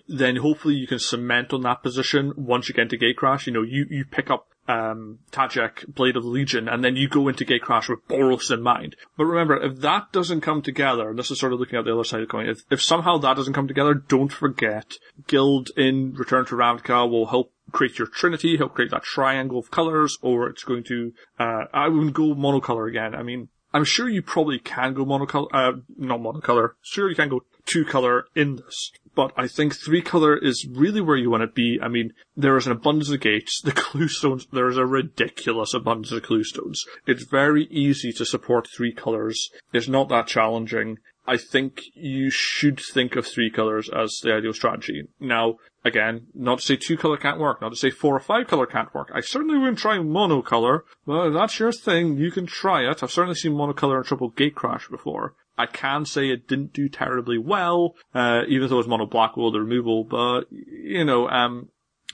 [0.09, 3.47] then hopefully you can cement on that position once you get into Gatecrash.
[3.47, 7.09] You know, you, you pick up um, Tajic, Blade of the Legion, and then you
[7.09, 8.97] go into Gatecrash with Boros in mind.
[9.17, 11.93] But remember, if that doesn't come together, and this is sort of looking at the
[11.93, 14.95] other side of the coin, if, if somehow that doesn't come together, don't forget,
[15.27, 19.71] Guild in Return to Ravnica will help create your trinity, help create that triangle of
[19.71, 23.15] colors, or it's going to, uh, I wouldn't go monocolor again.
[23.15, 26.73] I mean, I'm sure you probably can go monocolor, uh, not monocolor.
[26.83, 31.01] Sure you can go two color in this, but I think three color is really
[31.01, 31.79] where you want to be.
[31.83, 33.61] I mean, there is an abundance of gates.
[33.73, 36.85] The clue stones, there is a ridiculous abundance of clue stones.
[37.07, 39.51] It's very easy to support three colors.
[39.73, 40.99] It's not that challenging.
[41.27, 45.05] I think you should think of three colors as the ideal strategy.
[45.21, 48.49] Now, again, not to say two color can't work, not to say four or five
[48.49, 49.11] color can't work.
[49.15, 50.81] I certainly wouldn't try monocolor.
[51.07, 53.03] If that's your thing, you can try it.
[53.03, 55.35] I've certainly seen monocolor in triple gate crash before.
[55.63, 59.37] I can say it didn't do terribly well, uh, even though it was mono black
[59.37, 61.69] world removal, but, you know, um,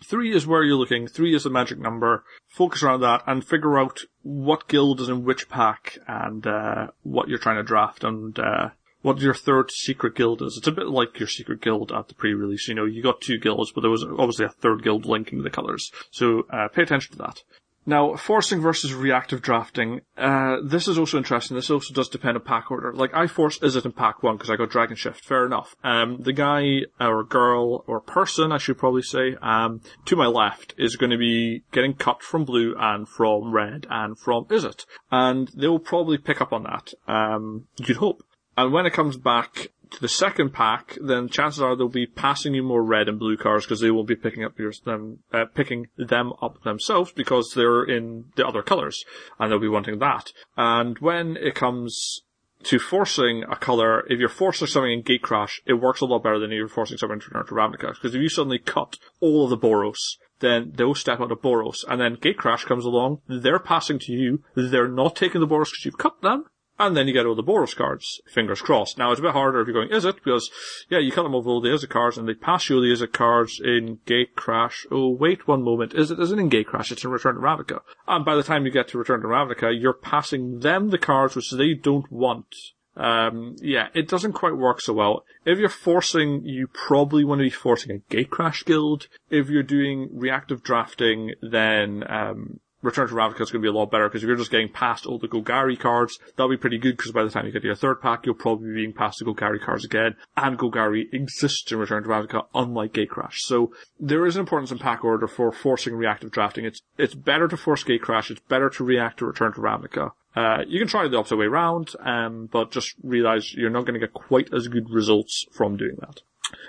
[0.05, 1.09] Three is where you're looking.
[1.09, 2.25] Three is the magic number.
[2.47, 7.29] Focus around that and figure out what guild is in which pack and uh, what
[7.29, 8.71] you're trying to draft and uh,
[9.03, 10.57] what your third secret guild is.
[10.57, 12.69] It's a bit like your secret guild at the pre-release.
[12.69, 15.51] You know, you got two guilds, but there was obviously a third guild linking the
[15.51, 15.91] colors.
[16.11, 17.43] So uh, pay attention to that.
[17.89, 21.57] Now, forcing versus reactive drafting, uh, this is also interesting.
[21.57, 22.93] This also does depend on pack order.
[22.93, 25.25] Like, I force Izzet in pack one because I got Dragon Shift.
[25.25, 25.75] Fair enough.
[25.83, 30.75] Um, the guy, or girl, or person, I should probably say, um, to my left
[30.77, 34.85] is going to be getting cut from blue and from red and from Izzet.
[35.11, 36.93] And they'll probably pick up on that.
[37.11, 38.23] Um, you'd hope.
[38.59, 42.55] And when it comes back to the second pack, then chances are they'll be passing
[42.55, 45.45] you more red and blue cards because they will be picking up your them uh,
[45.55, 49.05] picking them up themselves because they're in the other colors,
[49.39, 50.33] and they'll be wanting that.
[50.57, 52.23] And when it comes
[52.65, 56.23] to forcing a color, if you're forcing something in Gate Crash, it works a lot
[56.23, 57.95] better than if you're forcing something to return Ravnica.
[57.95, 61.85] Because if you suddenly cut all of the Boros, then they'll step out of Boros,
[61.89, 65.85] and then Gatecrash comes along, they're passing to you, they're not taking the Boros because
[65.85, 66.45] you've cut them,
[66.79, 68.21] and then you get all the Boros cards.
[68.27, 68.99] Fingers crossed.
[68.99, 70.17] Now it's a bit harder if you're going Izzet?
[70.17, 70.51] because
[70.89, 73.13] yeah, you cut them over all the Izzet cards and they pass you the Izzet
[73.13, 74.87] cards in Gate Crash.
[74.91, 75.93] Oh, wait one moment.
[75.93, 77.81] Izzet isn't in Gate Crash, it's in Return to Ravnica.
[78.07, 81.35] And by the time you get to Return to Ravnica, you're passing them the cards
[81.35, 82.55] which they don't want.
[82.99, 85.25] Um, yeah, it doesn't quite work so well.
[85.47, 89.07] If you're forcing, you probably want to be forcing a gate crash guild.
[89.31, 93.73] If you're doing reactive drafting, then, um, Return to Ravnica is going to be a
[93.73, 96.79] lot better because if you're just getting past all the Golgari cards, that'll be pretty
[96.79, 98.93] good because by the time you get to your third pack, you'll probably be being
[98.93, 100.15] past the Golgari cards again.
[100.37, 103.39] And Golgari exists in Return to Ravnica, unlike Gatecrash.
[103.39, 106.65] So there is an importance in pack order for forcing reactive drafting.
[106.65, 108.31] It's it's better to force Gatecrash.
[108.31, 110.13] It's better to react to Return to Ravnica.
[110.37, 113.95] Uh, you can try the opposite way around, um, but just realize you're not going
[113.95, 116.21] to get quite as good results from doing that.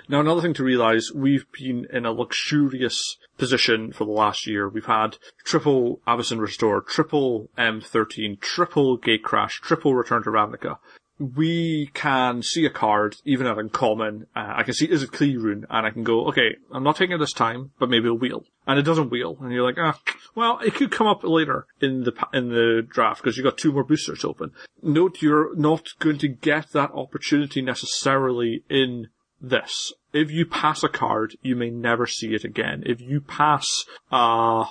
[0.08, 4.68] Now, another thing to realize, we've been in a luxurious position for the last year.
[4.68, 10.78] We've had triple Avacyn Restore, triple M13, triple Gate Crash, triple Return to Ravnica.
[11.18, 14.26] We can see a card, even at uncommon.
[14.34, 17.18] Uh, I can see Izzet Keyrune, and I can go, okay, I'm not taking it
[17.18, 19.98] this time, but maybe it'll wheel, and it doesn't wheel, and you're like, ah,
[20.34, 23.70] well, it could come up later in the in the draft because you've got two
[23.72, 24.52] more boosters open.
[24.82, 29.08] Note, you're not going to get that opportunity necessarily in
[29.40, 29.92] this.
[30.12, 32.82] If you pass a card, you may never see it again.
[32.86, 33.66] If you pass
[34.10, 34.66] a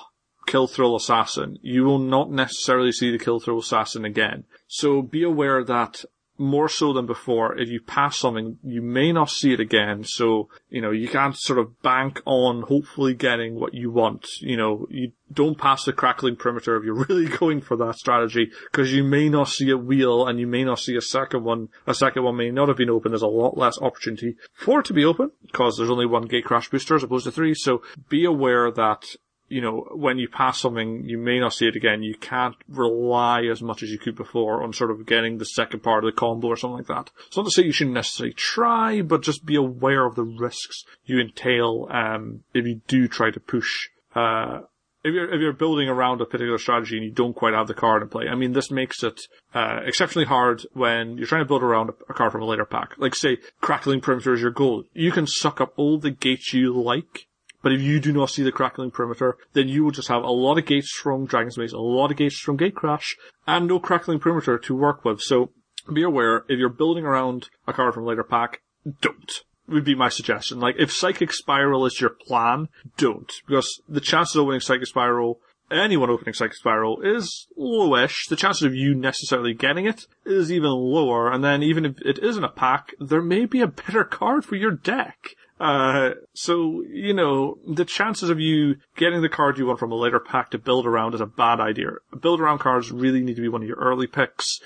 [0.46, 4.44] Kill Thrill Assassin, you will not necessarily see the Kill Thrill Assassin again.
[4.66, 6.04] So be aware that
[6.40, 10.04] more so than before, if you pass something, you may not see it again.
[10.04, 14.26] So, you know, you can't sort of bank on hopefully getting what you want.
[14.40, 18.50] You know, you don't pass the crackling perimeter if you're really going for that strategy,
[18.72, 21.68] because you may not see a wheel and you may not see a second one.
[21.86, 23.12] A second one may not have been open.
[23.12, 26.46] There's a lot less opportunity for it to be open, because there's only one gate
[26.46, 27.52] crash booster as opposed to three.
[27.52, 29.04] So be aware that
[29.50, 32.04] you know, when you pass something, you may not see it again.
[32.04, 35.80] You can't rely as much as you could before on sort of getting the second
[35.80, 37.10] part of the combo or something like that.
[37.26, 40.84] It's not to say you shouldn't necessarily try, but just be aware of the risks
[41.04, 44.60] you entail, um, if you do try to push, uh,
[45.02, 47.74] if you're if you're building around a particular strategy and you don't quite have the
[47.74, 49.20] card in play, I mean, this makes it
[49.52, 52.66] uh, exceptionally hard when you're trying to build around a, a card from a later
[52.66, 52.92] pack.
[52.98, 54.84] Like say, crackling perimeter is your goal.
[54.92, 57.26] You can suck up all the gates you like
[57.62, 60.30] but if you do not see the crackling perimeter, then you will just have a
[60.30, 64.18] lot of gates from Dragon's Maze, a lot of gates from Gatecrash, and no crackling
[64.18, 65.20] perimeter to work with.
[65.20, 65.50] So
[65.92, 68.60] be aware, if you're building around a card from later pack,
[69.00, 69.32] don't.
[69.68, 70.58] Would be my suggestion.
[70.58, 73.32] Like, if Psychic Spiral is your plan, don't.
[73.46, 75.40] Because the chances of winning Psychic Spiral
[75.70, 78.28] anyone opening Psychic Spiral is lowish.
[78.28, 81.30] The chances of you necessarily getting it is even lower.
[81.30, 84.56] And then even if it isn't a pack, there may be a better card for
[84.56, 85.30] your deck.
[85.60, 89.96] Uh, so, you know, the chances of you getting the card you want from a
[89.96, 91.90] later pack to build around is a bad idea.
[92.18, 94.58] Build around cards really need to be one of your early picks.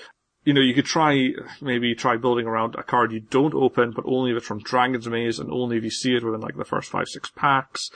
[0.45, 4.05] You know, you could try, maybe try building around a card you don't open, but
[4.07, 6.63] only if it's from Dragon's Maze and only if you see it within like the
[6.63, 7.89] first five, six packs.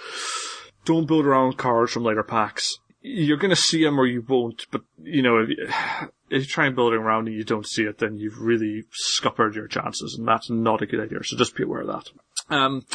[0.83, 2.79] Don't build around cards from later packs.
[3.01, 5.47] You're gonna see them or you won't, but, you know,
[6.29, 9.55] if you, try and build around and you don't see it, then you've really scuppered
[9.55, 11.19] your chances, and that's not a good idea.
[11.23, 12.09] So just be aware of that.
[12.53, 12.85] Um,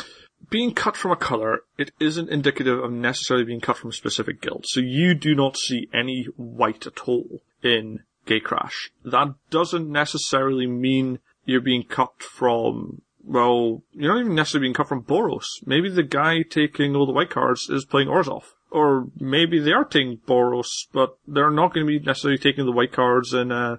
[0.51, 4.41] being cut from a color, it isn't indicative of necessarily being cut from a specific
[4.41, 4.65] guild.
[4.69, 8.91] So you do not see any white at all in Gatecrash.
[9.05, 14.89] That doesn't necessarily mean you're being cut from, well, you're not even necessarily being cut
[14.89, 15.47] from Boros.
[15.65, 18.45] Maybe the guy taking all the white cards is playing Orzhov.
[18.75, 22.73] Or maybe they are taking Boros, but they're not going to be necessarily taking the
[22.73, 23.77] white cards in, uh,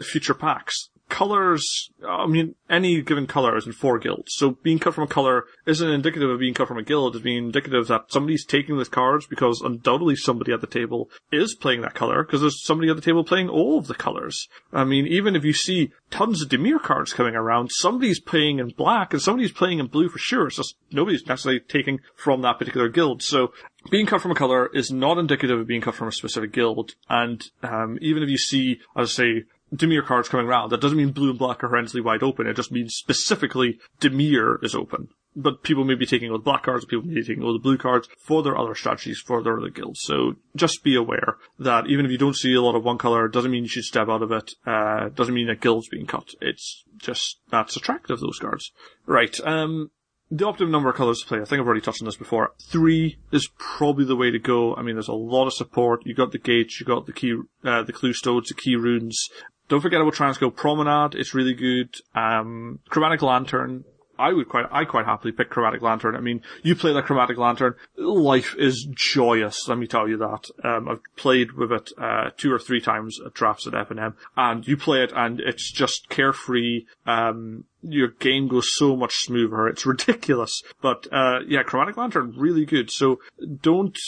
[0.00, 4.34] future packs colors, I mean, any given color is in four guilds.
[4.36, 7.14] So being cut from a color isn't indicative of being cut from a guild.
[7.14, 11.54] It's being indicative that somebody's taking those cards because undoubtedly somebody at the table is
[11.54, 14.48] playing that color because there's somebody at the table playing all of the colors.
[14.72, 18.68] I mean, even if you see tons of Dimir cards coming around, somebody's playing in
[18.68, 20.48] black and somebody's playing in blue for sure.
[20.48, 23.22] It's just nobody's necessarily taking from that particular guild.
[23.22, 23.52] So
[23.90, 26.94] being cut from a color is not indicative of being cut from a specific guild.
[27.08, 29.44] And um, even if you see, as I say,
[29.74, 30.70] Dimir cards coming around.
[30.70, 32.46] That doesn't mean blue and black are horrendously wide open.
[32.46, 35.08] It just means specifically Dimir is open.
[35.38, 37.58] But people may be taking all the black cards, people may be taking all the
[37.58, 40.00] blue cards for their other strategies, for their other guilds.
[40.02, 43.26] So just be aware that even if you don't see a lot of one color,
[43.26, 44.52] it doesn't mean you should step out of it.
[44.66, 46.30] Uh, doesn't mean that guild's being cut.
[46.40, 48.72] It's just that's attractive those cards.
[49.04, 49.38] Right.
[49.44, 49.90] Um,
[50.30, 52.52] the optimum number of colors to play, I think I've already touched on this before.
[52.68, 54.74] Three is probably the way to go.
[54.74, 56.04] I mean, there's a lot of support.
[56.04, 59.28] You got the gates, you got the key, uh, the clue stones, the key runes.
[59.68, 61.14] Don't forget about Transguild Promenade.
[61.14, 61.94] It's really good.
[62.14, 63.84] Um, Chromatic Lantern.
[64.18, 66.16] I would quite, I quite happily pick Chromatic Lantern.
[66.16, 70.48] I mean, you play that Chromatic Lantern, life is joyous, let me tell you that.
[70.64, 74.66] Um, I've played with it, uh, two or three times at drafts at FNM, and
[74.66, 79.84] you play it and it's just carefree, um, your game goes so much smoother, it's
[79.86, 80.62] ridiculous.
[80.80, 82.90] But, uh, yeah, Chromatic Lantern, really good.
[82.90, 83.20] So,
[83.60, 83.98] don't,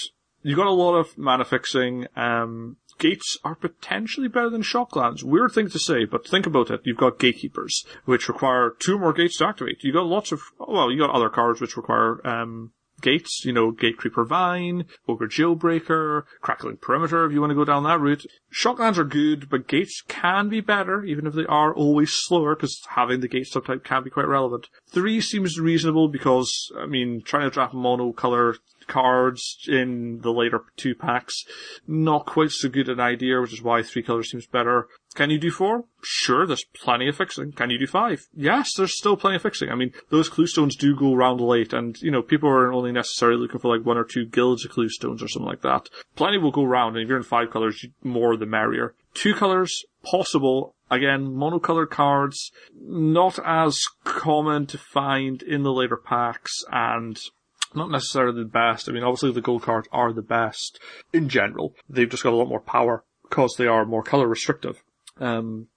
[0.42, 5.22] you got a lot of mana fixing, um, gates are potentially better than shocklands.
[5.22, 6.80] Weird thing to say, but think about it.
[6.84, 9.82] You've got gatekeepers, which require two more gates to activate.
[9.82, 13.72] You've got lots of, well, you got other cards which require, um, gates, you know,
[13.72, 18.26] Gatecreeper Vine, Ogre Jailbreaker, Crackling Perimeter if you want to go down that route.
[18.52, 22.82] Shocklands are good, but gates can be better, even if they are always slower, because
[22.90, 24.68] having the gate subtype can be quite relevant.
[24.88, 28.56] Three seems reasonable because, I mean, trying to draft mono color
[28.88, 31.44] cards in the later two packs.
[31.86, 34.88] Not quite so good an idea, which is why three colors seems better.
[35.14, 35.84] Can you do four?
[36.02, 37.52] Sure, there's plenty of fixing.
[37.52, 38.28] Can you do five?
[38.34, 39.70] Yes, there's still plenty of fixing.
[39.70, 42.92] I mean, those clue stones do go around late, and, you know, people are only
[42.92, 45.88] necessarily looking for like one or two guilds of clue stones or something like that.
[46.14, 48.94] Plenty will go around, and if you're in five colors, more the merrier.
[49.14, 50.74] Two colors, possible.
[50.90, 57.18] Again, monocolored cards, not as common to find in the later packs, and
[57.74, 58.88] not necessarily the best.
[58.88, 60.78] I mean, obviously the gold cards are the best
[61.12, 61.74] in general.
[61.88, 64.82] They've just got a lot more power because they are more color restrictive.
[65.20, 65.68] Um,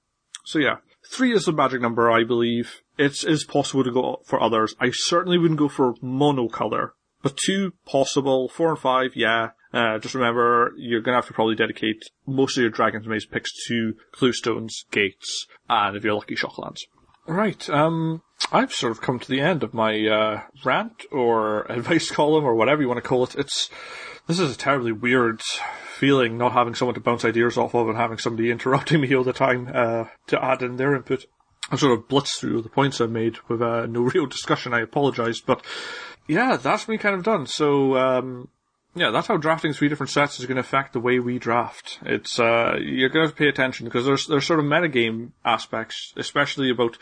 [0.46, 0.78] so yeah,
[1.10, 2.82] three is the magic number, I believe.
[2.98, 4.76] It's is possible to go for others.
[4.80, 8.50] I certainly wouldn't go for monocolor, but two possible.
[8.50, 9.50] Four and five, yeah.
[9.74, 13.52] Uh, just remember, you're gonna have to probably dedicate most of your Dragon's Maze picks
[13.68, 16.82] to Cluestones, Gates, and if you're lucky, Shocklands.
[17.28, 18.22] Right, um,
[18.52, 22.56] I've sort of come to the end of my uh, rant or advice column or
[22.56, 23.36] whatever you want to call it.
[23.36, 23.70] It's
[24.28, 25.42] this is a terribly weird
[25.96, 29.24] feeling not having someone to bounce ideas off of and having somebody interrupting me all
[29.24, 31.26] the time uh, to add in their input.
[31.70, 34.74] I sort of blitzed through the points I made with uh, no real discussion.
[34.74, 35.64] I apologise, but
[36.28, 37.46] yeah, that's me kind of done.
[37.46, 38.50] So um,
[38.94, 42.00] yeah, that's how drafting three different sets is going to affect the way we draft.
[42.02, 45.32] It's uh, you're going to have to pay attention because there's there's sort of metagame
[45.46, 46.98] aspects, especially about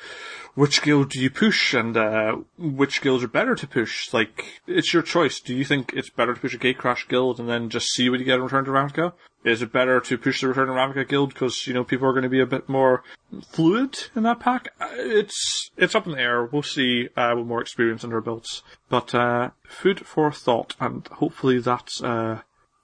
[0.53, 4.13] which guild do you push and uh, which guilds are better to push.
[4.13, 5.39] Like it's your choice.
[5.39, 8.19] Do you think it's better to push a Gatecrash guild and then just see what
[8.19, 9.13] you get in Return to Ravnica?
[9.43, 12.11] Is it better to push the Return of Ravnica guild because you know people are
[12.11, 13.03] going to be a bit more
[13.47, 14.69] fluid in that pack?
[14.81, 16.45] Uh, it's it's up in the air.
[16.45, 18.63] We'll see uh, with more experience under our belts.
[18.89, 22.41] But uh, food for thought, and hopefully that's uh,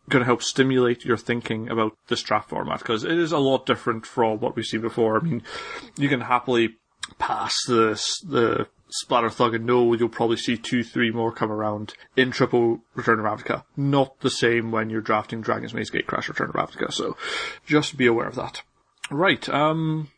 [0.09, 3.65] going to help stimulate your thinking about this draft format because it is a lot
[3.65, 5.17] different from what we've seen before.
[5.17, 5.43] I mean,
[5.97, 6.77] you can happily
[7.19, 11.93] pass this the Splatter Thug and know you'll probably see two, three more come around
[12.15, 13.63] in triple Return of Ravnica.
[13.75, 17.17] Not the same when you're drafting Dragon's Maze Gatecrash Return of Ravnica, so
[17.65, 18.61] just be aware of that.
[19.11, 20.09] Right, um,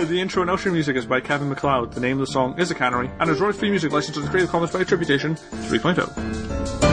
[0.08, 1.94] the intro and outro music is by Kevin MacLeod.
[1.94, 4.30] The name of the song is A Cannery, and is royalty free music licensed under
[4.30, 6.89] Creative Commons by Attribution 3.0.